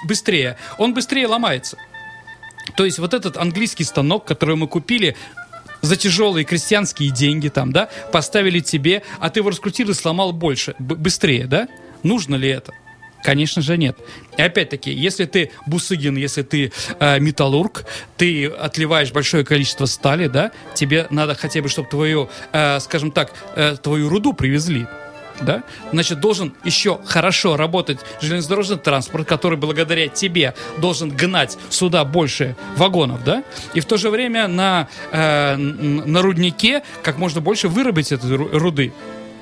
быстрее, 0.06 0.58
он 0.78 0.94
быстрее 0.94 1.28
ломается. 1.28 1.78
То 2.76 2.86
есть 2.86 3.00
вот 3.00 3.14
этот 3.14 3.38
английский 3.38 3.84
станок, 3.84 4.26
который 4.26 4.56
мы 4.56 4.68
купили 4.68 5.16
за 5.82 5.96
тяжелые 5.96 6.44
крестьянские 6.44 7.12
деньги 7.12 7.50
там, 7.50 7.72
да, 7.72 7.90
поставили 8.12 8.60
тебе, 8.60 9.04
а 9.20 9.30
ты 9.30 9.42
его 9.42 9.50
раскрутил 9.50 9.90
и 9.90 9.94
сломал 9.94 10.32
больше, 10.34 10.76
быстрее, 10.80 11.46
да? 11.46 11.68
Нужно 12.04 12.36
ли 12.36 12.50
это? 12.50 12.74
Конечно 13.24 13.62
же 13.62 13.78
нет. 13.78 13.98
И 14.38 14.42
опять-таки, 14.42 14.92
если 14.92 15.26
ты 15.26 15.52
бусыгин, 15.66 16.16
если 16.16 16.44
ты 16.44 16.72
э, 17.00 17.20
металлург, 17.20 17.86
ты 18.16 18.48
отливаешь 18.48 19.12
большое 19.12 19.44
количество 19.44 19.86
стали, 19.86 20.28
да, 20.28 20.52
тебе 20.76 21.08
надо 21.10 21.36
хотя 21.36 21.62
бы, 21.62 21.70
чтобы 21.70 21.90
твою, 21.90 22.30
э, 22.54 22.80
скажем 22.80 23.12
так, 23.12 23.34
э, 23.56 23.76
твою 23.82 24.10
руду 24.10 24.34
привезли 24.34 24.88
да, 25.42 25.64
значит, 25.92 26.20
должен 26.20 26.54
еще 26.64 27.00
хорошо 27.06 27.58
работать 27.58 28.00
железнодорожный 28.22 28.78
транспорт, 28.78 29.28
который 29.28 29.58
благодаря 29.58 30.08
тебе 30.08 30.54
должен 30.80 31.10
гнать 31.10 31.58
сюда 31.70 32.04
больше 32.06 32.56
вагонов, 32.76 33.24
да, 33.24 33.44
и 33.74 33.80
в 33.80 33.86
то 33.86 33.98
же 33.98 34.10
время 34.10 34.48
на, 34.48 34.88
э, 35.12 35.56
на 35.56 36.22
руднике 36.22 36.84
как 37.04 37.18
можно 37.18 37.42
больше 37.42 37.68
выработать 37.68 38.14
этой 38.14 38.32
ру- 38.32 38.58
руды. 38.58 38.94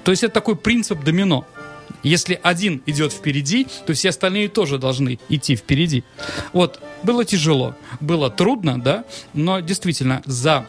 То 0.03 0.11
есть 0.11 0.23
это 0.23 0.33
такой 0.33 0.55
принцип 0.55 1.03
домино. 1.03 1.47
Если 2.05 2.39
один 2.43 2.83
идет 2.85 3.11
впереди, 3.11 3.65
то 3.87 3.93
все 3.93 4.09
остальные 4.09 4.49
тоже 4.49 4.77
должны 4.77 5.17
идти 5.27 5.55
впереди. 5.55 6.03
Вот, 6.53 6.79
было 7.01 7.25
тяжело, 7.25 7.75
было 7.99 8.29
трудно, 8.29 8.79
да, 8.79 9.05
но 9.33 9.59
действительно 9.59 10.21
за 10.25 10.67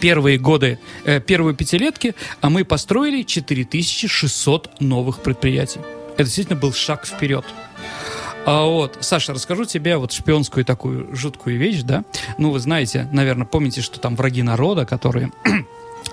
первые 0.00 0.38
годы, 0.38 0.78
э, 1.04 1.20
первые 1.20 1.56
пятилетки, 1.56 2.14
а 2.40 2.48
мы 2.48 2.64
построили 2.64 3.24
4600 3.24 4.80
новых 4.80 5.20
предприятий. 5.20 5.80
Это 6.14 6.24
действительно 6.24 6.60
был 6.60 6.72
шаг 6.72 7.06
вперед. 7.06 7.44
А 8.46 8.64
вот, 8.64 8.98
Саша, 9.00 9.34
расскажу 9.34 9.64
тебе 9.64 9.96
вот 9.96 10.12
шпионскую 10.12 10.64
такую 10.64 11.14
жуткую 11.14 11.58
вещь, 11.58 11.82
да? 11.82 12.04
Ну, 12.38 12.52
вы 12.52 12.60
знаете, 12.60 13.08
наверное, 13.12 13.46
помните, 13.46 13.82
что 13.82 13.98
там 13.98 14.14
враги 14.14 14.44
народа, 14.44 14.86
которые 14.86 15.32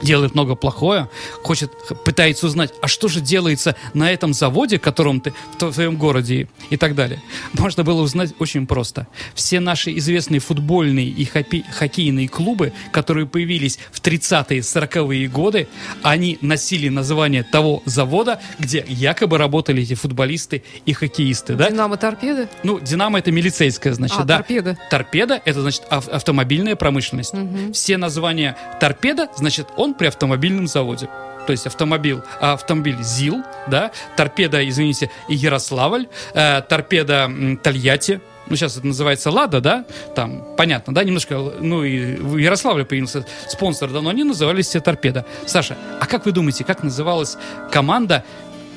делает 0.02 0.34
много 0.36 0.56
плохое, 0.56 1.10
хочет, 1.44 1.72
пытается 2.06 2.48
узнать, 2.48 2.74
а 2.82 2.88
что 2.88 3.08
же 3.08 3.22
делается 3.22 3.76
на 3.94 4.12
этом 4.12 4.34
заводе, 4.34 4.78
в 4.78 4.82
котором 4.82 5.22
ты, 5.22 5.32
в 5.54 5.62
тво- 5.62 5.74
твоем 5.74 5.98
городе 5.98 6.48
и 6.70 6.78
так 6.78 6.96
далее. 6.96 7.22
Можно 7.54 7.84
было 7.84 8.02
узнать 8.02 8.34
очень 8.40 8.68
просто. 8.68 9.08
Все 9.36 9.60
наши 9.60 9.96
известные 9.98 10.40
футбольные 10.40 11.08
и 11.08 11.26
хопи- 11.26 11.64
хоккейные 11.72 12.28
клубы, 12.28 12.74
которые 12.92 13.26
появились 13.28 13.80
в 13.92 14.02
30-е, 14.02 14.60
40-е 14.62 15.28
годы, 15.28 15.68
они 16.04 16.38
носили 16.42 16.90
название 16.90 17.44
того 17.44 17.82
завода, 17.86 18.42
где 18.60 18.84
якобы 18.88 19.38
работали 19.38 19.82
эти 19.84 19.94
футболисты 19.96 20.64
и 20.86 20.94
хоккеисты, 20.94 21.56
да? 21.56 21.70
Динамо 21.70 21.98
торпеды? 21.98 22.48
Ну, 22.64 22.80
Динамо 22.80 23.20
это 23.20 23.32
милицейская, 23.32 23.94
значит, 23.94 24.20
А, 24.20 24.24
да. 24.24 24.38
торпеда. 24.38 24.78
Торпеда 24.90 25.42
это 25.46 25.62
значит 25.62 25.84
ав- 25.90 26.08
автомобильная 26.08 26.76
промышленность. 26.76 27.34
Все 27.74 27.98
названия 27.98 28.58
торпеда, 28.80 29.28
значит, 29.36 29.68
он 29.78 29.89
при 29.94 30.08
автомобильном 30.08 30.68
заводе. 30.68 31.10
То 31.46 31.52
есть 31.52 31.66
автомобиль, 31.66 32.22
а, 32.40 32.54
автомобиль 32.54 33.02
ЗИЛ, 33.02 33.44
да, 33.68 33.92
торпеда, 34.16 34.68
извините, 34.68 35.10
Ярославль, 35.28 36.08
э, 36.34 36.62
торпеда 36.62 37.32
Тольятти, 37.64 38.22
ну, 38.50 38.56
сейчас 38.56 38.78
это 38.78 38.88
называется 38.88 39.32
Лада, 39.32 39.62
да, 39.62 39.86
там, 40.16 40.44
понятно, 40.58 40.94
да, 40.94 41.04
немножко, 41.04 41.38
ну, 41.60 41.84
и 41.84 42.16
в 42.16 42.38
Ярославле 42.38 42.84
появился 42.84 43.26
спонсор, 43.48 43.90
да, 43.92 44.02
но 44.02 44.10
они 44.10 44.24
назывались 44.24 44.68
все 44.68 44.80
торпеда. 44.80 45.26
Саша, 45.46 45.78
а 46.00 46.06
как 46.06 46.26
вы 46.26 46.32
думаете, 46.32 46.64
как 46.64 46.84
называлась 46.84 47.38
команда, 47.72 48.24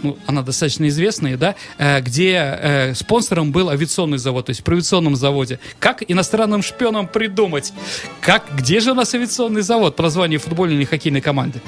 ну, 0.03 0.19
она 0.27 0.43
достаточно 0.43 0.89
известная, 0.89 1.37
да, 1.37 1.55
э, 1.79 2.01
где 2.01 2.35
э, 2.37 2.95
спонсором 2.95 3.53
был 3.53 3.69
авиационный 3.71 4.19
завод, 4.19 4.47
то 4.47 4.51
есть 4.51 4.63
при 4.65 4.75
авиационном 4.75 5.17
заводе. 5.17 5.59
Как 5.79 6.03
иностранным 6.07 6.63
шпионам 6.63 7.07
придумать? 7.09 7.73
Как, 8.21 8.45
где 8.57 8.81
же 8.81 8.93
у 8.93 8.95
нас 8.95 9.15
авиационный 9.15 9.63
завод 9.63 9.97
по 9.97 10.03
названию 10.03 10.41
футбольной 10.41 10.77
или 10.77 10.85
хоккейной 10.85 11.21
команды? 11.21 11.61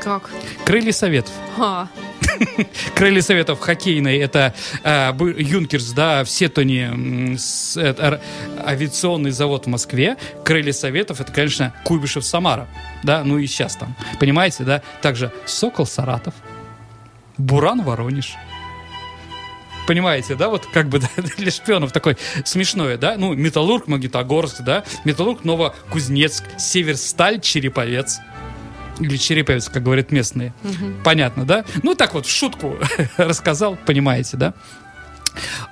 Как? 0.00 0.30
Крылья 0.64 0.90
Советов. 0.92 1.32
А, 1.58 1.86
Крылья 2.96 3.20
Советов 3.22 3.60
хоккейной 3.60 4.18
это 4.18 4.52
э, 4.82 5.12
Юнкерс, 5.38 5.92
да, 5.92 6.24
в 6.24 6.30
Сетоне 6.30 7.36
с- 7.38 7.76
э, 7.76 7.94
ар- 7.98 8.20
авиационный 8.66 9.30
завод 9.30 9.66
в 9.66 9.68
Москве. 9.68 10.16
Крылья 10.44 10.72
Советов 10.72 11.20
это, 11.20 11.32
конечно, 11.32 11.72
Куйбышев 11.84 12.24
Самара, 12.24 12.66
да, 13.04 13.22
ну 13.22 13.38
и 13.38 13.46
сейчас 13.46 13.76
там, 13.76 13.94
понимаете, 14.18 14.64
да. 14.64 14.82
Также 15.02 15.30
Сокол 15.46 15.86
Саратов, 15.86 16.34
Буран 17.38 17.82
Воронеж. 17.82 18.34
Понимаете, 19.86 20.36
да, 20.36 20.48
вот 20.48 20.66
как 20.66 20.88
бы 20.88 20.98
да, 21.00 21.08
для 21.36 21.50
шпионов 21.50 21.92
такой 21.92 22.16
смешное, 22.44 22.96
да, 22.96 23.16
ну, 23.18 23.34
Металлург, 23.34 23.88
Магнитогорск, 23.88 24.62
да, 24.62 24.84
Металлург, 25.04 25.44
Новокузнецк, 25.44 26.44
Северсталь, 26.58 27.40
Череповец. 27.40 28.20
Или 29.00 29.16
Череповец, 29.16 29.68
как 29.68 29.82
говорят 29.82 30.12
местные. 30.12 30.54
Понятно, 31.02 31.44
да? 31.44 31.64
Ну, 31.82 31.94
так 31.94 32.14
вот, 32.14 32.26
в 32.26 32.30
шутку 32.30 32.76
рассказал, 33.16 33.76
понимаете, 33.86 34.36
да? 34.36 34.54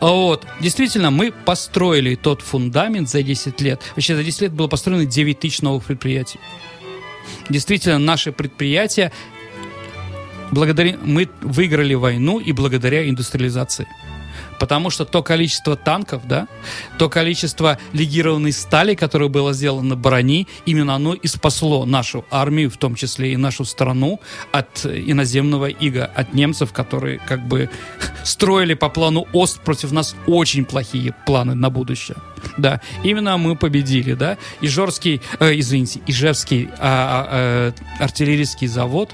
А 0.01 0.09
Вот, 0.09 0.46
действительно, 0.61 1.11
мы 1.11 1.33
построили 1.33 2.14
тот 2.14 2.40
фундамент 2.40 3.09
за 3.09 3.23
10 3.23 3.61
лет. 3.61 3.83
Вообще, 3.94 4.16
за 4.16 4.25
10 4.25 4.40
лет 4.42 4.53
было 4.53 4.68
построено 4.68 5.05
9 5.05 5.38
тысяч 5.38 5.61
новых 5.61 5.85
предприятий. 5.85 6.40
Действительно, 7.49 7.99
наши 7.99 8.33
предприятия, 8.33 9.12
благодаря, 10.51 10.97
мы 11.03 11.29
выиграли 11.41 11.95
войну 11.95 12.41
и 12.41 12.53
благодаря 12.53 13.09
индустриализации. 13.09 13.87
Потому 14.61 14.90
что 14.90 15.07
то 15.07 15.23
количество 15.23 15.75
танков, 15.75 16.29
да, 16.29 16.46
то 16.99 17.09
количество 17.09 17.79
легированной 17.94 18.53
стали, 18.53 18.94
которое 18.94 19.31
было 19.31 19.55
сделано 19.55 19.88
на 19.88 19.96
брони, 19.96 20.46
именно 20.66 20.94
оно 20.94 21.14
и 21.14 21.27
спасло 21.29 21.87
нашу 21.87 22.27
армию, 22.31 22.70
в 22.70 22.77
том 22.77 22.94
числе 22.94 23.33
и 23.33 23.38
нашу 23.38 23.64
страну, 23.64 24.20
от 24.53 24.85
иноземного 24.85 25.70
ига, 25.70 26.05
от 26.14 26.35
немцев, 26.35 26.75
которые 26.75 27.20
как 27.27 27.49
бы 27.49 27.70
строили 28.23 28.75
по 28.75 28.90
плану 28.90 29.27
ОСТ 29.33 29.61
против 29.61 29.92
нас 29.92 30.14
очень 30.27 30.66
плохие 30.66 31.14
планы 31.25 31.55
на 31.55 31.70
будущее. 31.70 32.18
Да, 32.59 32.83
именно 33.03 33.38
мы 33.38 33.57
победили, 33.57 34.12
да. 34.12 34.37
Ижорский, 34.61 35.23
э, 35.38 35.59
извините, 35.59 36.01
Ижевский 36.07 36.68
э, 36.68 36.68
э, 36.79 37.73
артиллерийский 37.99 38.66
завод 38.66 39.11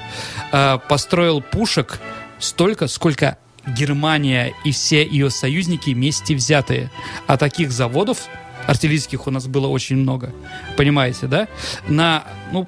э, 0.50 0.78
построил 0.88 1.40
пушек 1.40 2.00
столько, 2.40 2.88
сколько 2.88 3.38
Германия 3.66 4.54
и 4.64 4.72
все 4.72 5.04
ее 5.04 5.30
союзники 5.30 5.90
вместе 5.90 6.34
взятые. 6.34 6.90
А 7.26 7.36
таких 7.36 7.72
заводов 7.72 8.28
артиллерийских 8.66 9.26
у 9.26 9.30
нас 9.30 9.46
было 9.46 9.66
очень 9.66 9.96
много. 9.96 10.32
Понимаете, 10.76 11.26
да? 11.26 11.48
На, 11.88 12.24
ну, 12.52 12.66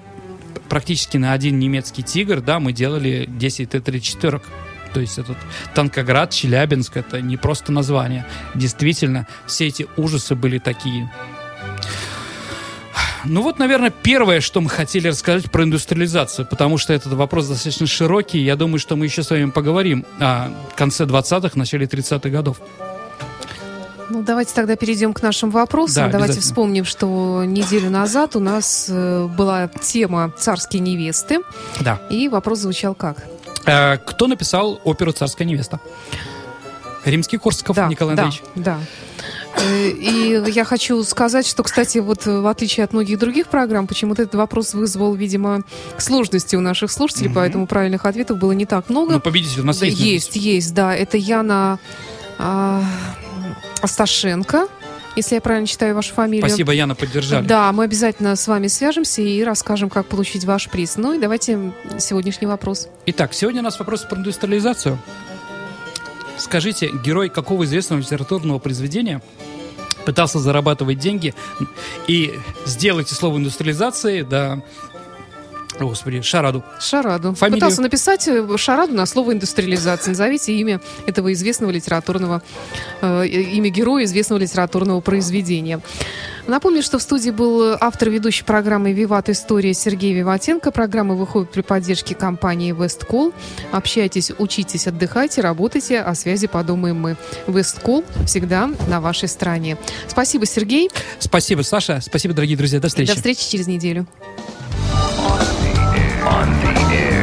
практически 0.69 1.17
на 1.17 1.33
один 1.33 1.59
немецкий 1.59 2.03
«Тигр», 2.03 2.41
да, 2.41 2.61
мы 2.61 2.73
делали 2.73 3.27
10 3.29 3.71
Т-34. 3.71 4.43
То 4.93 5.01
есть 5.01 5.19
этот 5.19 5.37
Танкоград, 5.75 6.31
Челябинск, 6.31 6.97
это 6.97 7.21
не 7.21 7.37
просто 7.37 7.73
название. 7.73 8.27
Действительно, 8.55 9.27
все 9.47 9.67
эти 9.67 9.87
ужасы 9.97 10.35
были 10.35 10.59
такие. 10.59 11.11
Ну 13.25 13.43
вот, 13.43 13.59
наверное, 13.59 13.91
первое, 13.91 14.41
что 14.41 14.61
мы 14.61 14.71
хотели 14.71 15.09
рассказать 15.09 15.51
про 15.51 15.65
индустриализацию, 15.65 16.47
потому 16.47 16.79
что 16.79 16.93
этот 16.93 17.13
вопрос 17.13 17.49
достаточно 17.49 17.87
широкий. 17.87 18.39
Я 18.41 18.57
думаю, 18.57 18.79
что 18.79 18.97
мы 18.97 19.07
еще 19.07 19.23
с 19.23 19.31
вами 19.31 19.51
поговорим 19.51 20.05
о 20.21 20.51
конце 20.77 21.05
20-х, 21.05 21.51
начале 21.55 21.87
30-х 21.87 22.29
годов. 22.29 22.61
Ну, 24.11 24.23
давайте 24.23 24.55
тогда 24.55 24.77
перейдем 24.77 25.13
к 25.13 25.23
нашим 25.23 25.51
вопросам. 25.51 26.07
Да, 26.07 26.13
давайте 26.13 26.41
вспомним, 26.41 26.85
что 26.85 27.45
неделю 27.45 27.91
назад 27.91 28.37
у 28.37 28.41
нас 28.41 28.87
э, 28.89 29.27
была 29.27 29.69
тема 29.69 30.33
«Царские 30.39 30.81
невесты». 30.81 31.41
Да. 31.81 32.01
И 32.09 32.29
вопрос 32.29 32.61
звучал 32.61 32.95
как? 32.95 33.27
Э, 33.67 33.99
кто 33.99 34.27
написал 34.27 34.81
оперу 34.85 35.13
«Царская 35.13 35.47
невеста»? 35.47 35.79
Римский 37.05 37.37
Корсаков 37.37 37.77
да, 37.77 37.89
Николай 37.89 38.17
да, 38.17 38.25
Андреевич. 38.25 38.49
Да. 38.55 38.79
Э, 38.79 39.08
и 39.61 40.42
я 40.49 40.64
хочу 40.64 41.03
сказать, 41.05 41.47
что, 41.47 41.62
кстати, 41.62 41.99
вот 41.99 42.27
в 42.27 42.47
отличие 42.47 42.85
от 42.85 42.92
многих 42.92 43.18
других 43.18 43.49
программ, 43.49 43.87
почему-то 43.87 44.23
этот 44.23 44.35
вопрос 44.37 44.75
вызвал, 44.75 45.14
видимо, 45.14 45.62
сложности 45.99 46.57
у 46.57 46.61
наших 46.61 46.90
слушателей, 46.90 47.29
mm-hmm. 47.31 47.35
поэтому 47.35 47.66
правильных 47.66 48.05
ответов 48.05 48.38
было 48.38 48.53
не 48.53 48.66
так 48.66 48.88
много. 48.88 49.14
Ну, 49.14 49.21
победитель 49.21 49.62
у 49.62 49.64
нас 49.64 49.83
есть. 49.83 49.99
Есть, 49.99 50.37
есть, 50.37 50.75
да. 50.75 50.94
Это 50.94 51.16
Яна 51.16 51.79
а, 52.38 52.83
Асташенко 53.83 54.68
если 55.18 55.35
я 55.35 55.40
правильно 55.40 55.66
читаю 55.66 55.97
вашу 55.97 56.14
фамилию. 56.14 56.47
Спасибо, 56.47 56.73
Яна, 56.73 56.94
поддержали. 56.94 57.44
Да, 57.44 57.73
мы 57.73 57.85
обязательно 57.85 58.37
с 58.37 58.47
вами 58.47 58.68
свяжемся 58.68 59.21
и 59.21 59.42
расскажем, 59.42 59.90
как 59.90 60.07
получить 60.07 60.44
ваш 60.44 60.68
приз. 60.68 60.97
Ну 60.97 61.12
и 61.12 61.18
давайте 61.18 61.73
сегодняшний 61.99 62.47
вопрос. 62.47 62.88
Итак, 63.07 63.35
сегодня 63.35 63.61
у 63.61 63.64
нас 63.64 63.79
вопрос 63.81 64.03
про 64.03 64.16
индустриализацию. 64.16 64.97
Скажите, 66.38 66.90
герой 67.05 67.29
какого 67.29 67.64
известного 67.64 68.01
литературного 68.01 68.59
произведения 68.59 69.20
пытался 70.05 70.38
зарабатывать 70.38 70.98
деньги 70.98 71.35
и 72.07 72.38
сделать 72.64 73.12
из 73.12 73.16
слова 73.16 73.37
индустриализации, 73.37 74.22
да, 74.22 74.62
Господи, 75.79 76.22
Шараду. 76.22 76.64
Шараду. 76.81 77.35
Фамилию? 77.35 77.61
Пытался 77.61 77.83
написать 77.83 78.27
э, 78.27 78.57
Шараду 78.57 78.94
на 78.94 79.07
слово 79.07 79.33
индустриализация. 79.33 80.11
Назовите 80.11 80.53
имя 80.55 80.81
этого 81.07 81.33
известного 81.33 81.70
литературного, 81.70 82.42
э, 83.01 83.27
имя 83.27 83.70
героя 83.70 84.05
известного 84.05 84.40
литературного 84.40 85.01
произведения. 85.01 85.81
Напомню, 86.49 86.83
что 86.83 86.99
в 86.99 87.03
студии 87.03 87.29
был 87.29 87.77
автор 87.79 88.09
ведущей 88.09 88.43
программы 88.43 88.93
«Виват. 88.93 89.29
История» 89.29 89.75
Сергей 89.75 90.15
Виватенко. 90.15 90.71
Программа 90.71 91.15
выходит 91.15 91.51
при 91.51 91.61
поддержке 91.61 92.15
компании 92.15 92.73
«Весткол». 92.73 93.35
Общайтесь, 93.71 94.33
учитесь, 94.39 94.87
отдыхайте, 94.87 95.43
работайте. 95.43 96.01
О 96.01 96.15
связи 96.15 96.47
подумаем 96.47 96.99
мы. 96.99 97.17
«Весткол» 97.47 98.03
всегда 98.25 98.71
на 98.89 99.03
вашей 99.03 99.29
стороне. 99.29 99.77
Спасибо, 100.09 100.47
Сергей. 100.47 100.91
Спасибо, 101.19 101.61
Саша. 101.61 102.01
Спасибо, 102.01 102.33
дорогие 102.33 102.57
друзья. 102.57 102.81
До 102.81 102.89
встречи. 102.89 103.11
До 103.11 103.17
встречи 103.17 103.47
через 103.49 103.67
неделю. 103.67 104.07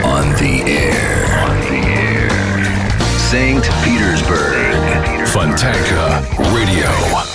On 0.06 0.38
the 0.38 0.64
air. 0.66 0.94
On 1.44 1.58
the 1.70 1.82
air. 1.88 2.30
St. 3.32 3.66
Petersburg. 3.84 5.26
Fontanka 5.26 6.22
Radio. 6.54 7.35